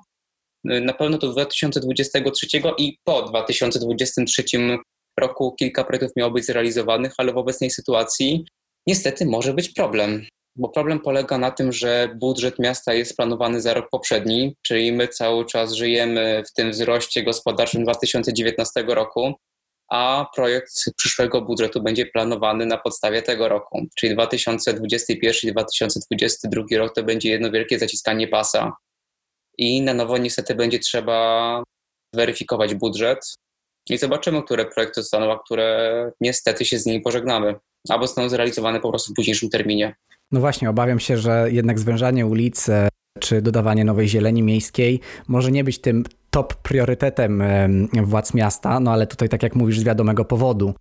[0.63, 4.43] Na pewno do 2023 i po 2023
[5.19, 8.45] roku kilka projektów miało być zrealizowanych, ale w obecnej sytuacji
[8.87, 10.25] niestety może być problem.
[10.57, 15.07] Bo problem polega na tym, że budżet miasta jest planowany za rok poprzedni, czyli my
[15.07, 19.33] cały czas żyjemy w tym wzroście gospodarczym 2019 roku,
[19.89, 26.95] a projekt przyszłego budżetu będzie planowany na podstawie tego roku, czyli 2021 i 2022 rok
[26.95, 28.73] to będzie jedno wielkie zaciskanie pasa.
[29.57, 31.63] I na nowo niestety będzie trzeba
[32.13, 33.19] weryfikować budżet
[33.89, 37.55] i zobaczymy, które projekty zostaną, a które niestety się z nimi pożegnamy,
[37.89, 39.95] albo zostaną zrealizowane po prostu w późniejszym terminie.
[40.31, 42.67] No właśnie, obawiam się, że jednak zwężanie ulic
[43.19, 46.03] czy dodawanie nowej zieleni miejskiej może nie być tym
[46.35, 47.43] top priorytetem
[48.03, 50.73] władz miasta, no ale tutaj tak jak mówisz z wiadomego powodu.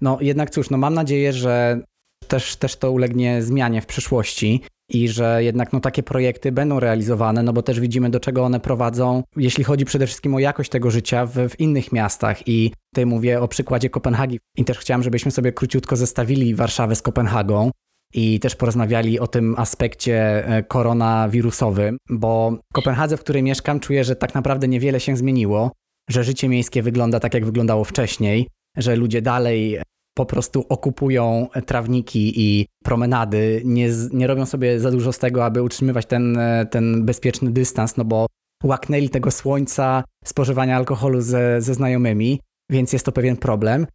[0.00, 1.80] No jednak cóż, no mam nadzieję, że
[2.28, 7.42] też, też to ulegnie zmianie w przyszłości i że jednak no, takie projekty będą realizowane,
[7.42, 10.90] no bo też widzimy do czego one prowadzą, jeśli chodzi przede wszystkim o jakość tego
[10.90, 15.30] życia w, w innych miastach i tutaj mówię o przykładzie Kopenhagi i też chciałem, żebyśmy
[15.30, 17.70] sobie króciutko zestawili Warszawę z Kopenhagą
[18.14, 24.04] i też porozmawiali o tym aspekcie e, koronawirusowym, bo w Kopenhadze, w której mieszkam, czuję,
[24.04, 25.72] że tak naprawdę niewiele się zmieniło,
[26.10, 29.78] że życie miejskie wygląda tak, jak wyglądało wcześniej, że ludzie dalej
[30.14, 35.62] po prostu okupują trawniki i promenady, nie, nie robią sobie za dużo z tego, aby
[35.62, 38.26] utrzymywać ten, e, ten bezpieczny dystans, no bo
[38.64, 43.86] łaknęli tego słońca, spożywania alkoholu ze, ze znajomymi, więc jest to pewien problem.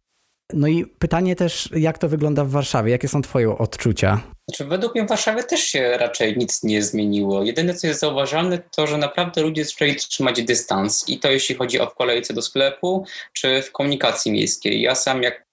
[0.52, 2.92] No i pytanie też, jak to wygląda w Warszawie?
[2.92, 4.20] Jakie są Twoje odczucia?
[4.48, 7.44] Znaczy, według mnie w Warszawie też się raczej nic nie zmieniło.
[7.44, 11.08] Jedyne, co jest zauważalne, to że naprawdę ludzie zaczęli trzymać dystans.
[11.08, 14.80] I to jeśli chodzi o w kolejce do sklepu, czy w komunikacji miejskiej.
[14.80, 15.46] Ja sam, jak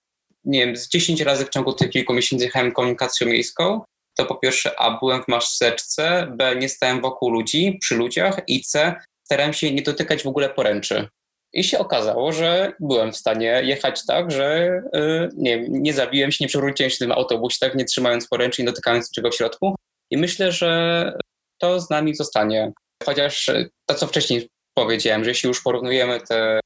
[0.45, 3.81] nie wiem, z 10 razy w ciągu tych kilku miesięcy jechałem komunikacją miejską,
[4.17, 8.61] to po pierwsze A, byłem w maseczce, B, nie stałem wokół ludzi, przy ludziach i
[8.61, 11.07] C, starałem się nie dotykać w ogóle poręczy.
[11.53, 16.43] I się okazało, że byłem w stanie jechać tak, że yy, nie, nie zabiłem się,
[16.43, 19.75] nie przewróciłem się w tym autobusie, tak, nie trzymając poręczy i dotykając czego w środku.
[20.11, 21.13] I myślę, że
[21.61, 22.71] to z nami zostanie.
[23.05, 23.51] Chociaż
[23.85, 26.59] to, co wcześniej powiedziałem, że jeśli już porównujemy te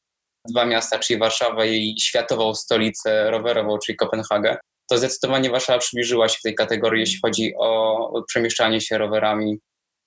[0.50, 4.58] dwa miasta, czyli Warszawę i światową stolicę rowerową, czyli Kopenhagę,
[4.90, 9.58] to zdecydowanie Warszawa przybliżyła się w tej kategorii, jeśli chodzi o przemieszczanie się rowerami.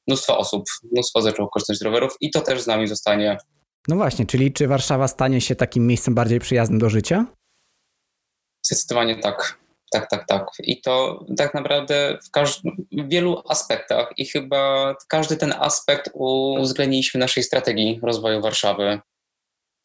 [0.08, 3.38] Mnóstwo osób, mnóstwo zaczęło korzystać z rowerów i to też z nami zostanie.
[3.88, 7.26] No właśnie, czyli czy Warszawa stanie się takim miejscem bardziej przyjaznym do życia?
[8.62, 9.60] Zdecydowanie tak.
[9.92, 10.46] Tak, tak, tak.
[10.58, 12.30] I to tak naprawdę w,
[13.04, 19.00] w wielu aspektach i chyba każdy ten aspekt uwzględniliśmy w naszej strategii rozwoju Warszawy.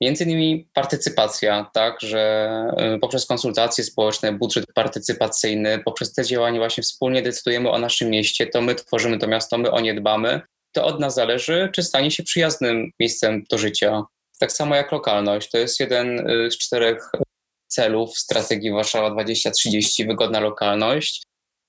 [0.01, 2.63] Między innymi partycypacja, tak, że
[2.95, 8.47] y, poprzez konsultacje społeczne, budżet partycypacyjny, poprzez te działania właśnie wspólnie decydujemy o naszym mieście,
[8.47, 10.41] to my tworzymy to miasto, my o nie dbamy.
[10.75, 14.03] To od nas zależy, czy stanie się przyjaznym miejscem do życia.
[14.39, 15.51] Tak samo jak lokalność.
[15.51, 17.11] To jest jeden y, z czterech
[17.67, 21.23] celów strategii Warszawa 2030, wygodna lokalność.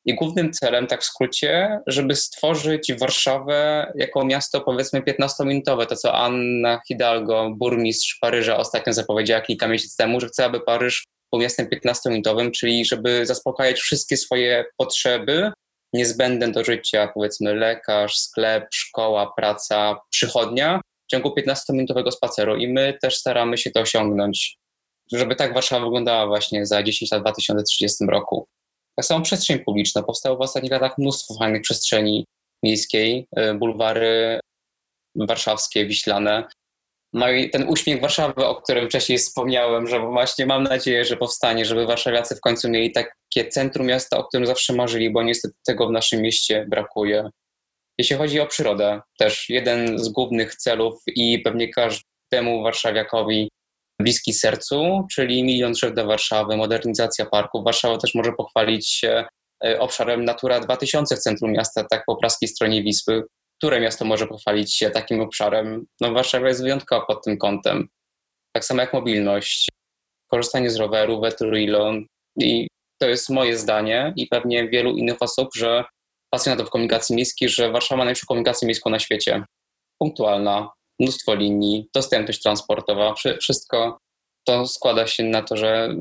[0.05, 6.15] I głównym celem, tak w skrócie, żeby stworzyć Warszawę jako miasto powiedzmy 15-minutowe, to co
[6.15, 11.67] Anna Hidalgo, burmistrz Paryża ostatnio zapowiedziała kilka miesięcy temu, że chce, aby Paryż był miastem
[11.67, 15.53] 15-minutowym, czyli żeby zaspokajać wszystkie swoje potrzeby
[15.97, 22.99] niezbędne do życia, powiedzmy lekarz, sklep, szkoła, praca, przychodnia w ciągu 15-minutowego spaceru i my
[23.03, 24.59] też staramy się to osiągnąć,
[25.13, 28.49] żeby tak Warszawa wyglądała właśnie za 10 lat w 2030 roku.
[28.97, 30.03] Tak samo przestrzeń publiczna.
[30.03, 32.27] Powstało w ostatnich latach mnóstwo fajnych przestrzeni
[32.63, 34.41] miejskiej, y, bulwary
[35.15, 36.45] warszawskie, wiślane.
[37.17, 41.65] No i ten uśmiech Warszawy, o którym wcześniej wspomniałem, że właśnie mam nadzieję, że powstanie,
[41.65, 45.89] żeby warszawiacy w końcu mieli takie centrum miasta, o którym zawsze marzyli, bo niestety tego
[45.89, 47.31] w naszym mieście brakuje.
[47.99, 53.49] Jeśli chodzi o przyrodę, też jeden z głównych celów i pewnie każdemu warszawiakowi
[54.01, 57.65] bliski sercu, czyli milion drzew do Warszawy, modernizacja parków.
[57.65, 59.25] Warszawa też może pochwalić się
[59.65, 63.23] e, obszarem Natura 2000 w centrum miasta, tak po praskiej stronie Wisły.
[63.59, 65.87] Które miasto może pochwalić się takim obszarem?
[66.01, 67.89] No Warszawa jest wyjątkowa pod tym kątem.
[68.53, 69.69] Tak samo jak mobilność,
[70.31, 72.05] korzystanie z roweru, Veturilon
[72.41, 72.67] i
[73.01, 75.85] to jest moje zdanie i pewnie wielu innych osób, że
[76.31, 79.45] pasjonatów komunikacji miejskiej, że Warszawa ma najlepszą komunikację miejską na świecie.
[79.99, 83.99] Punktualna, mnóstwo linii, dostępność transportowa, wszystko
[84.47, 85.95] to składa się na to, że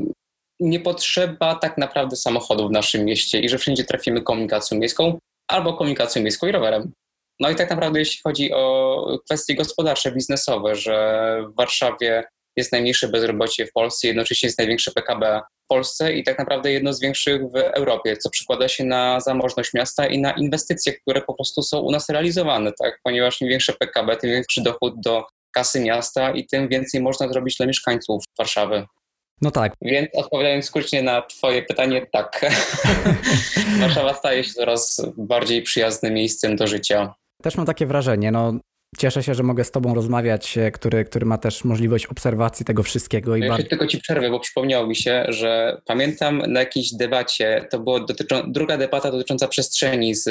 [0.60, 5.74] nie potrzeba tak naprawdę samochodu w naszym mieście i że wszędzie trafimy komunikacją miejską albo
[5.74, 6.92] komunikacją miejską i rowerem.
[7.40, 12.24] No i tak naprawdę jeśli chodzi o kwestie gospodarcze, biznesowe, że w Warszawie
[12.58, 16.94] jest najmniejsze bezrobocie w Polsce, jednocześnie jest największe PKB w Polsce i tak naprawdę jedno
[16.94, 21.34] z większych w Europie, co przekłada się na zamożność miasta i na inwestycje, które po
[21.34, 23.00] prostu są u nas realizowane, tak?
[23.04, 27.58] ponieważ im większe PKB, tym większy dochód do kasy miasta i tym więcej można zrobić
[27.58, 28.86] dla mieszkańców Warszawy.
[29.42, 29.74] No tak.
[29.82, 32.46] Więc odpowiadając skrócznie na Twoje pytanie, tak.
[33.82, 37.14] Warszawa staje się coraz bardziej przyjaznym miejscem do życia.
[37.46, 38.54] Też mam takie wrażenie, no
[38.98, 42.84] Cieszę się, że mogę z Tobą rozmawiać, e, który, który ma też możliwość obserwacji tego
[42.84, 43.36] wszystkiego.
[43.36, 43.70] I ja bardzo...
[43.70, 48.52] tylko Ci przerwę, bo przypomniało mi się, że pamiętam na jakiejś debacie, to była dotyczą,
[48.52, 50.30] druga debata dotycząca przestrzeni z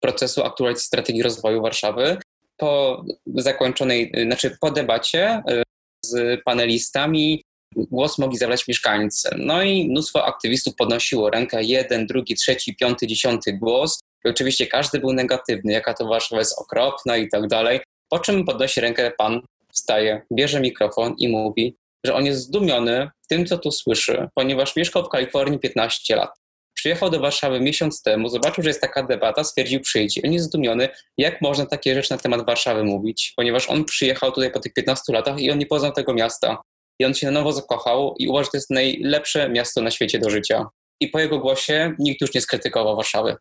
[0.00, 2.16] procesu aktualizacji strategii rozwoju Warszawy.
[2.56, 5.62] Po zakończonej, znaczy po debacie e,
[6.04, 7.42] z panelistami
[7.76, 9.28] głos mogli zabrać mieszkańcy.
[9.38, 14.00] No i mnóstwo aktywistów podnosiło rękę, jeden, drugi, trzeci, piąty, dziesiąty głos.
[14.24, 17.80] I oczywiście każdy był negatywny, jaka to Warszawa jest okropna i tak dalej.
[18.08, 19.40] Po czym podnosi rękę pan,
[19.72, 25.04] wstaje, bierze mikrofon i mówi, że on jest zdumiony tym, co tu słyszy, ponieważ mieszkał
[25.04, 26.30] w Kalifornii 15 lat.
[26.74, 30.20] Przyjechał do Warszawy miesiąc temu, zobaczył, że jest taka debata, stwierdził przyjdzie.
[30.24, 34.50] On jest zdumiony, jak można takie rzeczy na temat Warszawy mówić, ponieważ on przyjechał tutaj
[34.50, 36.62] po tych 15 latach i on nie poznał tego miasta.
[36.98, 40.18] I on się na nowo zakochał i uważa, że to jest najlepsze miasto na świecie
[40.18, 40.66] do życia
[41.00, 43.36] i po jego głosie nikt już nie skrytykował Warszawy.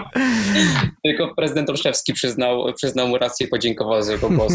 [1.04, 4.52] Tylko prezydent Olszewski przyznał, przyznał mu rację i podziękował za jego głos.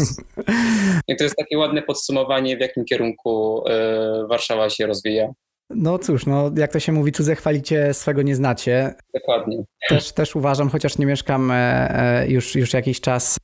[1.08, 5.28] I to jest takie ładne podsumowanie, w jakim kierunku y, Warszawa się rozwija.
[5.70, 8.94] No cóż, no jak to się mówi, cudze chwalicie, swego nie znacie.
[9.14, 9.64] Dokładnie.
[9.88, 13.38] Też, też uważam, chociaż nie mieszkam e, e, już, już jakiś czas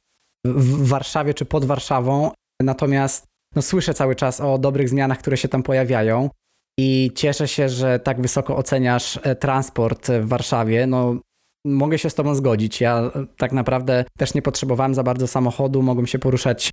[0.44, 2.30] w Warszawie czy pod Warszawą,
[2.62, 6.30] natomiast no, słyszę cały czas o dobrych zmianach, które się tam pojawiają
[6.78, 10.86] i cieszę się, że tak wysoko oceniasz e, transport w Warszawie.
[10.86, 11.16] No,
[11.66, 12.80] mogę się z Tobą zgodzić.
[12.80, 16.70] Ja e, tak naprawdę też nie potrzebowałem za bardzo samochodu, mogłem się poruszać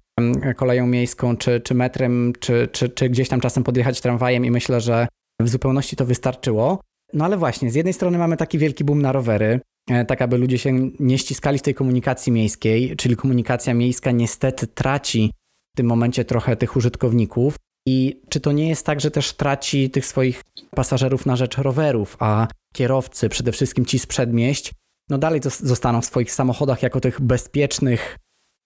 [0.55, 4.81] koleją miejską, czy, czy metrem, czy, czy, czy gdzieś tam czasem podjechać tramwajem i myślę,
[4.81, 5.07] że
[5.41, 6.81] w zupełności to wystarczyło.
[7.13, 10.37] No ale właśnie, z jednej strony mamy taki wielki boom na rowery, e, tak aby
[10.37, 15.31] ludzie się nie ściskali w tej komunikacji miejskiej, czyli komunikacja miejska niestety traci
[15.73, 17.55] w tym momencie trochę tych użytkowników.
[17.89, 20.43] I czy to nie jest tak, że też traci tych swoich
[20.75, 24.71] pasażerów na rzecz rowerów, a kierowcy, przede wszystkim ci z przedmieść,
[25.09, 28.17] no dalej zostaną w swoich samochodach jako tych bezpiecznych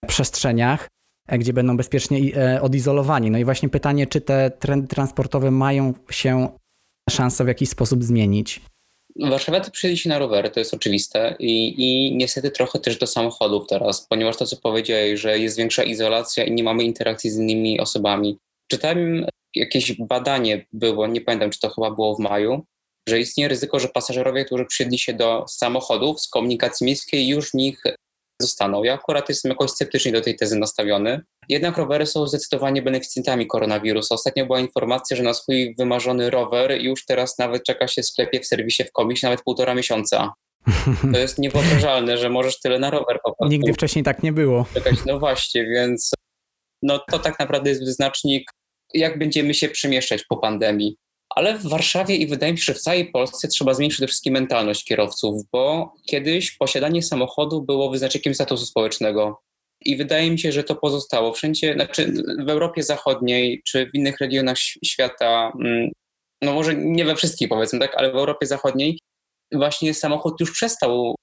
[0.07, 0.87] przestrzeniach,
[1.27, 3.31] e, gdzie będą bezpiecznie e, odizolowani.
[3.31, 6.49] No i właśnie pytanie, czy te trendy transportowe mają się
[7.09, 8.61] szansę w jakiś sposób zmienić?
[9.19, 13.67] Warszawa przyjdzie się na rowery, to jest oczywiste I, i niestety trochę też do samochodów
[13.67, 17.79] teraz, ponieważ to, co powiedziałeś, że jest większa izolacja i nie mamy interakcji z innymi
[17.79, 18.37] osobami.
[18.71, 22.65] Czytałem jakieś badanie było, nie pamiętam czy to chyba było w maju,
[23.09, 27.53] że istnieje ryzyko, że pasażerowie, którzy przyjedli się do samochodów z komunikacji miejskiej już w
[27.53, 27.83] nich
[28.41, 28.83] zostaną.
[28.83, 31.21] Ja akurat jestem jakoś sceptycznie do tej tezy nastawiony.
[31.49, 34.15] Jednak rowery są zdecydowanie beneficjentami koronawirusa.
[34.15, 38.39] Ostatnio była informacja, że na swój wymarzony rower już teraz nawet czeka się w sklepie,
[38.39, 40.33] w serwisie, w komisie nawet półtora miesiąca.
[41.13, 43.51] To jest niewyobrażalne, że możesz tyle na rower popatrzeć.
[43.51, 44.65] Nigdy wcześniej tak nie było.
[44.73, 46.11] Czekać, no właśnie, więc
[46.83, 48.51] no to tak naprawdę jest wyznacznik,
[48.93, 50.97] jak będziemy się przemieszczać po pandemii.
[51.35, 54.33] Ale w Warszawie i wydaje mi się, że w całej Polsce trzeba zmienić przede wszystkim
[54.33, 59.41] mentalność kierowców, bo kiedyś posiadanie samochodu było wyznacznikiem statusu społecznego.
[59.85, 62.13] I wydaje mi się, że to pozostało wszędzie, znaczy
[62.45, 65.89] w Europie Zachodniej czy w innych regionach świata, mm,
[66.41, 68.99] no może nie we wszystkich powiedzmy, tak, ale w Europie Zachodniej
[69.53, 71.15] właśnie samochód już przestał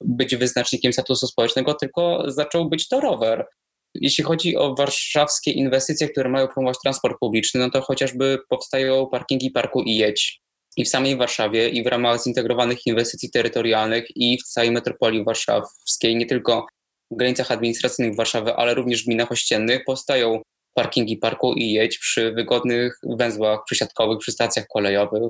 [0.00, 3.46] być wyznacznikiem statusu społecznego, tylko zaczął być to rower.
[3.94, 9.50] Jeśli chodzi o warszawskie inwestycje, które mają promować transport publiczny, no to chociażby powstają parkingi
[9.50, 10.40] parku i jedź.
[10.76, 16.16] I w samej Warszawie, i w ramach zintegrowanych inwestycji terytorialnych, i w całej metropolii warszawskiej,
[16.16, 16.66] nie tylko
[17.10, 20.42] w granicach administracyjnych Warszawy, ale również w gminach ościennych, powstają
[20.74, 25.22] parkingi parku i jedź przy wygodnych węzłach przysiadkowych, przy stacjach kolejowych.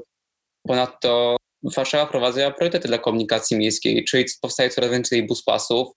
[0.67, 5.89] Ponadto Warszawa wprowadza priorytety dla komunikacji miejskiej, czyli powstaje coraz więcej buspasów,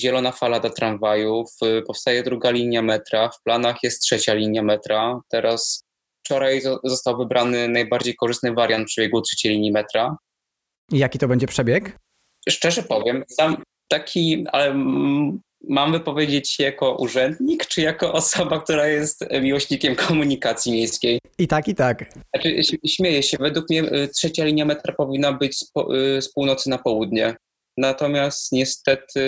[0.00, 5.20] zielona fala do tramwajów, y, powstaje druga linia metra, w planach jest trzecia linia metra.
[5.28, 5.84] Teraz
[6.24, 10.16] wczoraj został wybrany najbardziej korzystny wariant przebiegu trzeciej linii metra.
[10.92, 11.98] I jaki to będzie przebieg?
[12.48, 14.74] Szczerze powiem, sam taki, ale
[15.68, 21.18] mam wypowiedzieć się jako urzędnik, czy jako osoba, która jest miłośnikiem komunikacji miejskiej?
[21.38, 22.12] I tak, i tak.
[22.34, 23.36] Znaczy, śmieję się.
[23.40, 27.36] Według mnie y, trzecia linia metra powinna być z, po, y, z północy na południe.
[27.80, 29.22] Natomiast niestety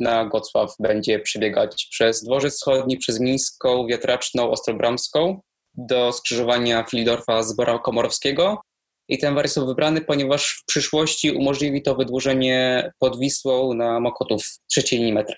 [0.00, 5.40] na Gocław będzie przebiegać przez Dworzec Wschodni, przez Mińską, Wiatraczną, Ostrobramską
[5.74, 8.60] do skrzyżowania Filidorfa z Bora Komorowskiego.
[9.08, 14.44] I ten wariant został wybrany, ponieważ w przyszłości umożliwi to wydłużenie pod Wisłą na Mokotów
[14.70, 15.36] trzeciej linii metra.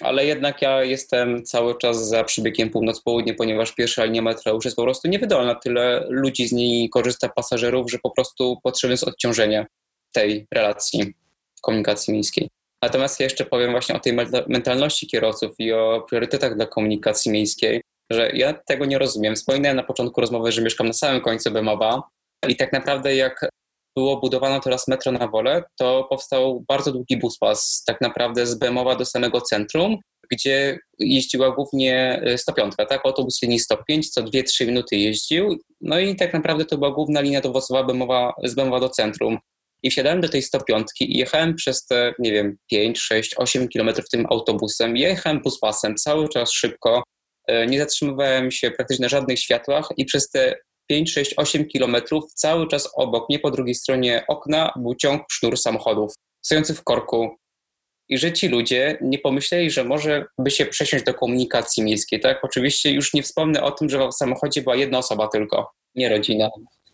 [0.00, 4.76] Ale jednak ja jestem cały czas za przebiegiem północ-południe, ponieważ pierwsza linia metra już jest
[4.76, 5.54] po prostu niewydolna.
[5.54, 9.66] Tyle ludzi z niej korzysta, pasażerów, że po prostu potrzebne jest odciążenie
[10.12, 11.14] tej relacji
[11.66, 12.48] komunikacji miejskiej.
[12.82, 14.12] Natomiast ja jeszcze powiem właśnie o tej
[14.48, 19.34] mentalności kierowców i o priorytetach dla komunikacji miejskiej, że ja tego nie rozumiem.
[19.34, 22.02] Wspominałem na początku rozmowy, że mieszkam na samym końcu Bemowa
[22.48, 23.48] i tak naprawdę jak
[23.96, 28.96] było budowane teraz metro na Wolę, to powstał bardzo długi buspas tak naprawdę z Bemowa
[28.96, 29.96] do samego centrum,
[30.30, 33.06] gdzie jeździła głównie 105, y, tak?
[33.06, 35.58] Autobus linii 105 co 2-3 minuty jeździł.
[35.80, 39.38] No i tak naprawdę to była główna linia do Wrocławia Bemowa, z Bemowa do centrum.
[39.82, 44.08] I wsiadałem do tej 105 i jechałem przez te, nie wiem, 5, 6, 8 kilometrów
[44.08, 44.96] tym autobusem.
[44.96, 47.02] Jechałem buspasem cały czas szybko.
[47.46, 50.54] E, nie zatrzymywałem się praktycznie na żadnych światłach i przez te
[50.88, 55.58] 5, 6, 8 kilometrów cały czas obok mnie po drugiej stronie okna był ciąg sznur
[55.58, 56.12] samochodów
[56.44, 57.36] stojący w korku.
[58.08, 62.44] I że ci ludzie nie pomyśleli, że może by się przesiąść do komunikacji miejskiej, tak?
[62.44, 66.50] Oczywiście już nie wspomnę o tym, że w samochodzie była jedna osoba tylko, nie rodzina.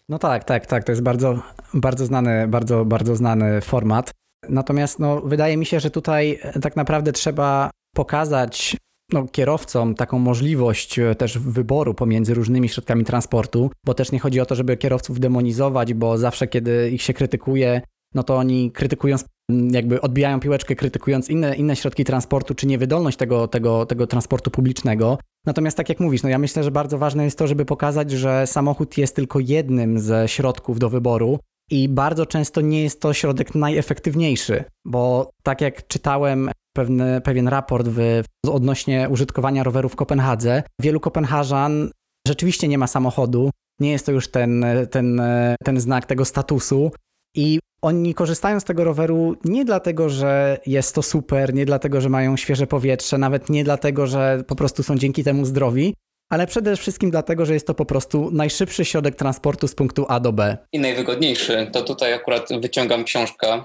[0.09, 0.85] No tak, tak, tak.
[0.85, 1.43] To jest bardzo,
[1.75, 4.11] bardzo znany, bardzo, bardzo znany format.
[4.49, 8.77] Natomiast no, wydaje mi się, że tutaj tak naprawdę trzeba pokazać
[9.13, 14.41] no, kierowcom taką możliwość e, też wyboru pomiędzy różnymi środkami transportu, bo też nie chodzi
[14.41, 17.81] o to, żeby kierowców demonizować, bo zawsze kiedy ich się krytykuje,
[18.15, 19.25] no to oni krytykując,
[19.71, 25.19] jakby odbijają piłeczkę, krytykując inne, inne środki transportu, czy niewydolność tego, tego, tego transportu publicznego.
[25.47, 28.47] Natomiast tak jak mówisz, no ja myślę, że bardzo ważne jest to, żeby pokazać, że
[28.47, 31.39] samochód jest tylko jednym ze środków do wyboru
[31.71, 37.89] i bardzo często nie jest to środek najefektywniejszy, bo tak jak czytałem pewny, pewien raport
[37.89, 41.91] w, odnośnie użytkowania rowerów w Kopenhadze, wielu Kopenhażan
[42.29, 45.23] rzeczywiście nie ma samochodu, nie jest to już ten, ten,
[45.65, 46.91] ten znak tego statusu
[47.37, 52.09] i oni korzystają z tego roweru nie dlatego, że jest to super, nie dlatego, że
[52.09, 55.95] mają świeże powietrze, nawet nie dlatego, że po prostu są dzięki temu zdrowi,
[56.31, 60.21] ale przede wszystkim dlatego, że jest to po prostu najszybszy środek transportu z punktu A
[60.21, 60.57] do B.
[60.73, 61.71] I najwygodniejszy.
[61.73, 63.63] To tutaj akurat wyciągam książkę,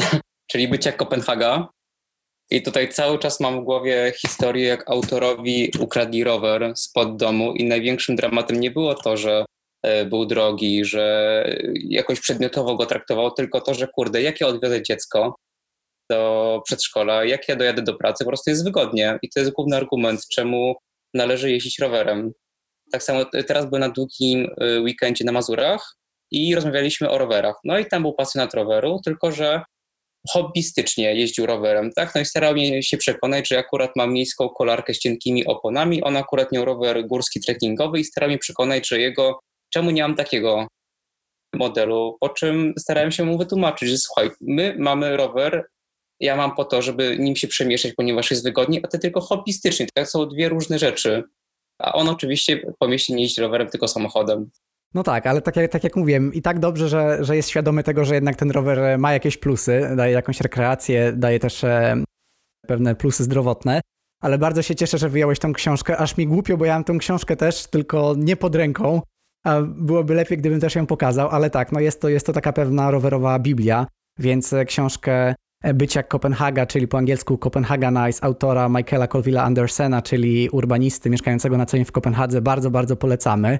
[0.50, 1.68] czyli Bycie Kopenhaga.
[2.50, 7.64] I tutaj cały czas mam w głowie historię, jak autorowi ukradli rower spod domu i
[7.64, 9.44] największym dramatem nie było to, że
[10.06, 15.34] był drogi, że jakoś przedmiotowo go traktował, tylko to, że kurde, jak ja odwiozę dziecko
[16.10, 19.18] do przedszkola, jak ja dojadę do pracy, po prostu jest wygodnie.
[19.22, 20.74] I to jest główny argument, czemu
[21.14, 22.32] należy jeździć rowerem.
[22.92, 25.96] Tak samo teraz byłem na długim e, weekendzie na Mazurach
[26.30, 27.56] i rozmawialiśmy o rowerach.
[27.64, 29.62] No i tam był pasjonat roweru, tylko że
[30.30, 32.14] hobbystycznie jeździł rowerem, tak?
[32.14, 36.16] No i starał mnie się przekonać, że akurat mam miejską kolarkę z cienkimi oponami, on
[36.16, 39.38] akurat miał rower górski trekkingowy i starał mnie przekonać, że jego
[39.72, 40.66] czemu nie mam takiego
[41.54, 42.16] modelu?
[42.20, 45.66] Po czym starałem się mu wytłumaczyć, że słuchaj, my mamy rower,
[46.20, 49.86] ja mam po to, żeby nim się przemieszczać, ponieważ jest wygodnie, a ty tylko hobbystycznie.
[49.94, 51.24] To są dwie różne rzeczy.
[51.78, 54.50] A on oczywiście po mieście nie jeździ rowerem, tylko samochodem.
[54.94, 57.82] No tak, ale tak jak, tak jak mówiłem, i tak dobrze, że, że jest świadomy
[57.82, 62.02] tego, że jednak ten rower ma jakieś plusy, daje jakąś rekreację, daje też e,
[62.66, 63.80] pewne plusy zdrowotne.
[64.22, 65.96] Ale bardzo się cieszę, że wyjąłeś tą książkę.
[65.96, 69.02] Aż mi głupio, bo ja mam tą książkę też, tylko nie pod ręką.
[69.66, 72.90] Byłoby lepiej, gdybym też ją pokazał, ale tak, no jest to, jest to taka pewna
[72.90, 73.86] rowerowa Biblia,
[74.18, 80.48] więc e, książkę e, Bycia Kopenhaga, czyli po angielsku Copenhagenize, autora Michaela Colvilla Andersena, czyli
[80.50, 83.58] urbanisty mieszkającego na co dzień w Kopenhadze, bardzo, bardzo polecamy.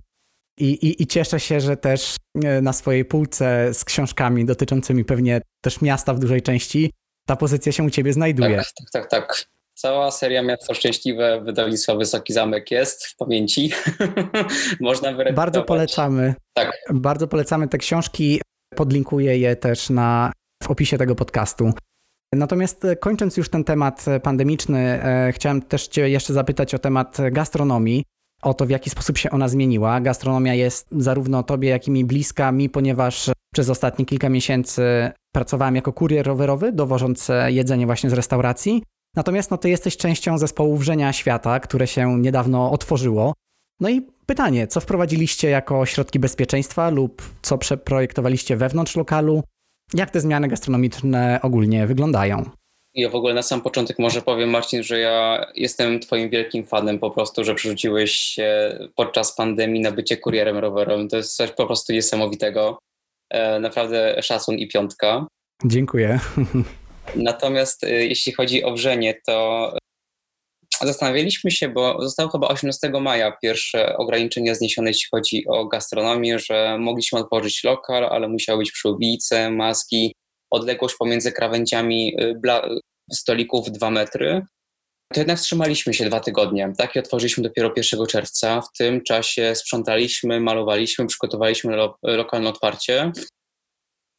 [0.59, 5.41] I, i, I cieszę się, że też e, na swojej półce z książkami dotyczącymi pewnie
[5.65, 6.91] też miasta w dużej części
[7.27, 8.57] ta pozycja się u ciebie znajduje.
[8.57, 9.27] Tak, tak, tak.
[9.27, 9.58] tak.
[9.79, 13.71] Cała seria Miasto Szczęśliwe wydawnictwa Wysoki Zamek jest w pamięci.
[14.81, 15.35] Można wyrecytować.
[15.35, 16.35] Bardzo polecamy.
[16.55, 16.73] Tak.
[16.91, 18.41] Bardzo polecamy te książki.
[18.75, 21.73] Podlinkuję je też na, w opisie tego podcastu.
[22.35, 26.79] Natomiast e, kończąc już ten temat e, pandemiczny, e, chciałem też Cię jeszcze zapytać o
[26.79, 28.05] temat gastronomii,
[28.43, 30.01] o to w jaki sposób się ona zmieniła.
[30.01, 34.83] Gastronomia jest zarówno Tobie, jak i mi bliska, mi, ponieważ przez ostatnie kilka miesięcy
[35.35, 38.83] pracowałem jako kurier rowerowy, dowożąc jedzenie właśnie z restauracji.
[39.19, 43.33] Natomiast no, ty jesteś częścią zespołu Wrzenia Świata, które się niedawno otworzyło.
[43.81, 49.43] No i pytanie, co wprowadziliście jako środki bezpieczeństwa lub co przeprojektowaliście wewnątrz lokalu?
[49.95, 52.45] Jak te zmiany gastronomiczne ogólnie wyglądają?
[52.95, 56.99] Ja w ogóle na sam początek może powiem, Marcin, że ja jestem Twoim wielkim fanem
[56.99, 61.09] po prostu, że przerzuciłeś się podczas pandemii na bycie kurierem rowerowym.
[61.09, 62.79] To jest coś po prostu niesamowitego.
[63.31, 65.27] E, naprawdę szacun i piątka.
[65.65, 66.21] Dziękuję.
[67.15, 69.73] Natomiast e, jeśli chodzi o wrzenie, to
[70.83, 76.79] zastanawialiśmy się, bo zostało chyba 18 maja pierwsze ograniczenia zniesione, jeśli chodzi o gastronomię, że
[76.79, 80.15] mogliśmy otworzyć lokal, ale musiały być przyłbice, maski,
[80.51, 82.41] odległość pomiędzy krawędziami y,
[83.13, 84.43] stolików 2 metry.
[85.13, 86.73] To jednak wstrzymaliśmy się dwa tygodnie.
[86.79, 88.61] Tak, i otworzyliśmy dopiero 1 czerwca.
[88.61, 93.13] W tym czasie sprzątaliśmy, malowaliśmy, przygotowaliśmy lo lokalne otwarcie.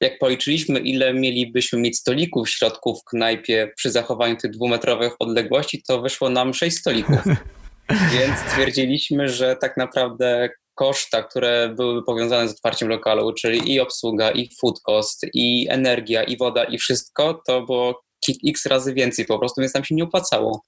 [0.02, 5.84] Jak policzyliśmy, ile mielibyśmy mieć stolików w środku w knajpie przy zachowaniu tych dwumetrowych odległości,
[5.88, 7.20] to wyszło nam sześć stolików.
[8.14, 14.32] Więc stwierdziliśmy, że tak naprawdę koszta, które były powiązane z otwarciem lokalu, czyli i obsługa,
[14.32, 18.02] i food cost, i energia, i woda, i wszystko, to było
[18.48, 20.62] x razy więcej po prostu, więc nam się nie opłacało.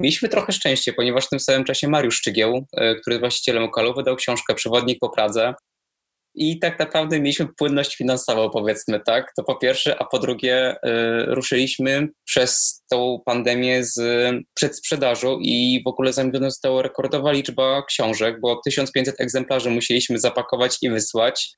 [0.00, 3.94] Mieliśmy trochę szczęście, ponieważ w tym samym czasie Mariusz Szczygieł, e, który jest właścicielem lokalu,
[3.94, 5.54] wydał książkę Przewodnik po Pradze,
[6.34, 9.32] i tak naprawdę mieliśmy płynność finansową, powiedzmy, tak?
[9.36, 10.78] To po pierwsze, a po drugie, y,
[11.26, 14.00] ruszyliśmy przez tą pandemię z
[14.54, 20.90] przedsprzedażą i w ogóle zamówiona została rekordowa liczba książek, bo 1500 egzemplarzy musieliśmy zapakować i
[20.90, 21.54] wysłać.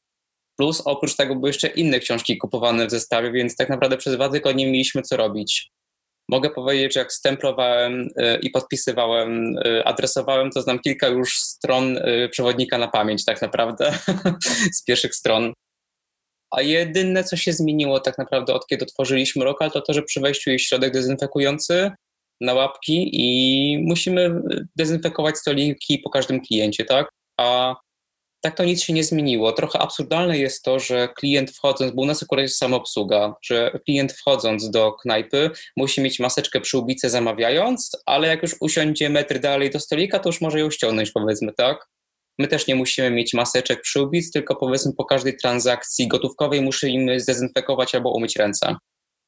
[0.58, 4.28] Plus oprócz tego były jeszcze inne książki kupowane w zestawie, więc tak naprawdę przez dwa
[4.28, 5.72] tygodnie mieliśmy co robić.
[6.28, 11.96] Mogę powiedzieć, że jak stemplowałem y, i podpisywałem, y, adresowałem, to znam kilka już stron
[11.96, 13.92] y, przewodnika na pamięć, tak naprawdę,
[14.78, 15.52] z pierwszych stron.
[16.50, 20.20] A jedyne, co się zmieniło tak naprawdę od kiedy otworzyliśmy lokal, to to, że przy
[20.20, 21.90] wejściu jest środek dezynfekujący
[22.40, 24.42] na łapki i musimy
[24.76, 27.08] dezynfekować stoliki po każdym kliencie, tak?
[27.40, 27.74] A
[28.42, 29.52] tak to nic się nie zmieniło.
[29.52, 34.12] Trochę absurdalne jest to, że klient wchodząc, bo u nas akurat jest samoobsługa, że klient
[34.12, 39.70] wchodząc do knajpy musi mieć maseczkę przy ubice zamawiając, ale jak już usiądzie metr dalej
[39.70, 41.88] do stolika, to już może ją ściągnąć, powiedzmy, tak?
[42.38, 47.20] My też nie musimy mieć maseczek przy ubic, tylko powiedzmy po każdej transakcji gotówkowej musimy
[47.20, 48.76] zdezynfekować albo umyć ręce.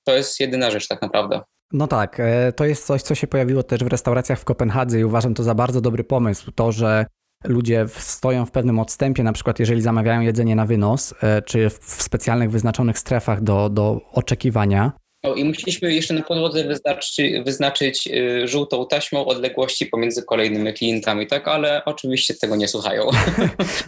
[0.04, 1.40] To jest jedyna rzecz tak naprawdę.
[1.72, 5.04] No tak, e, to jest coś, co się pojawiło też w restauracjach w Kopenhadze i
[5.04, 6.52] uważam to za bardzo dobry pomysł.
[6.52, 7.06] To, że
[7.44, 12.02] ludzie stoją w pewnym odstępie, na przykład jeżeli zamawiają jedzenie na wynos, e, czy w
[12.02, 14.92] specjalnych wyznaczonych strefach do, do oczekiwania.
[15.24, 21.26] O, I musieliśmy jeszcze na podłodze wyznaczyć, wyznaczyć y, żółtą taśmą odległości pomiędzy kolejnymi klientami,
[21.26, 21.48] tak?
[21.48, 23.04] Ale oczywiście tego nie słuchają.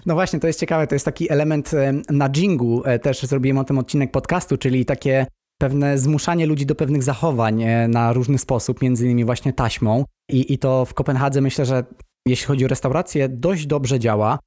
[0.06, 3.64] No właśnie, to jest ciekawe, to jest taki element e, nudgingu, e, też zrobiłem o
[3.64, 5.26] tym odcinek podcastu, czyli takie
[5.58, 10.04] pewne zmuszanie ludzi do pewnych zachowań na różny sposób, między innymi właśnie taśmą.
[10.30, 11.84] I, I to w Kopenhadze myślę, że
[12.26, 14.38] jeśli chodzi o restaurację, dość dobrze działa.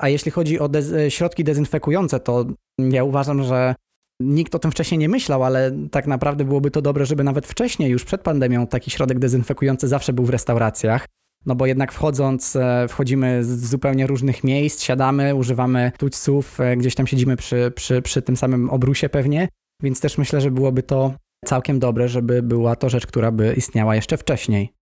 [0.00, 2.44] A jeśli chodzi o dez środki dezynfekujące, to
[2.78, 3.74] ja uważam, że
[4.20, 7.90] nikt o tym wcześniej nie myślał, ale tak naprawdę byłoby to dobre, żeby nawet wcześniej,
[7.90, 11.06] już przed pandemią, taki środek dezynfekujący zawsze był w restauracjach.
[11.46, 16.94] No bo jednak wchodząc, e, wchodzimy z zupełnie różnych miejsc, siadamy, używamy tućców, e, gdzieś
[16.94, 19.48] tam siedzimy przy, przy, przy tym samym obrusie pewnie,
[19.82, 21.14] więc też myślę, że byłoby to
[21.44, 24.75] całkiem dobre, żeby była to rzecz, która by istniała jeszcze wcześniej.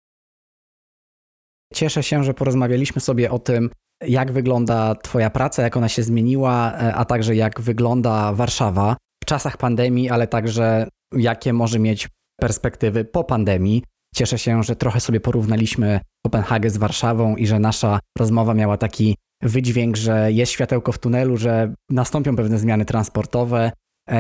[1.73, 3.70] Cieszę się, że porozmawialiśmy sobie o tym,
[4.07, 9.27] jak wygląda Twoja praca, jak ona się zmieniła, e, a także jak wygląda Warszawa w
[9.27, 12.09] czasach pandemii, ale także jakie może mieć
[12.41, 13.85] perspektywy po pandemii.
[14.14, 19.16] Cieszę się, że trochę sobie porównaliśmy Kopenhagę z Warszawą i że nasza rozmowa miała taki
[19.43, 23.73] wydźwięk, że jest światełko w tunelu, że nastąpią pewne zmiany transportowe,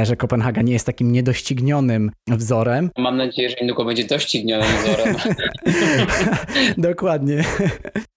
[0.02, 2.90] że Kopenhaga nie jest takim niedoścignionym wzorem.
[2.98, 5.16] Mam nadzieję, że niedługo będzie doścignionym wzorem.
[6.88, 7.44] Dokładnie.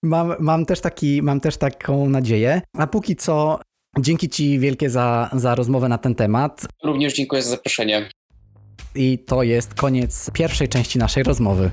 [0.03, 2.61] Mam, mam, też taki, mam też taką nadzieję.
[2.77, 3.59] A póki co,
[3.99, 6.65] dzięki Ci wielkie za, za rozmowę na ten temat.
[6.83, 8.09] Również dziękuję za zaproszenie.
[8.95, 11.71] I to jest koniec pierwszej części naszej rozmowy.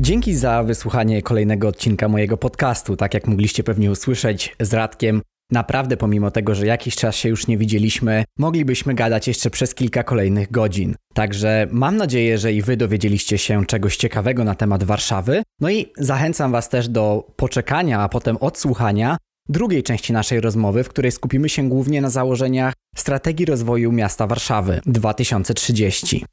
[0.00, 2.96] Dzięki za wysłuchanie kolejnego odcinka mojego podcastu.
[2.96, 5.22] Tak jak mogliście pewnie usłyszeć z Radkiem,
[5.52, 10.02] naprawdę pomimo tego, że jakiś czas się już nie widzieliśmy, moglibyśmy gadać jeszcze przez kilka
[10.02, 10.94] kolejnych godzin.
[11.14, 15.42] Także mam nadzieję, że i wy dowiedzieliście się czegoś ciekawego na temat Warszawy.
[15.60, 19.16] No i zachęcam was też do poczekania, a potem odsłuchania
[19.48, 24.80] drugiej części naszej rozmowy, w której skupimy się głównie na założeniach strategii rozwoju miasta Warszawy
[24.86, 26.24] 2030.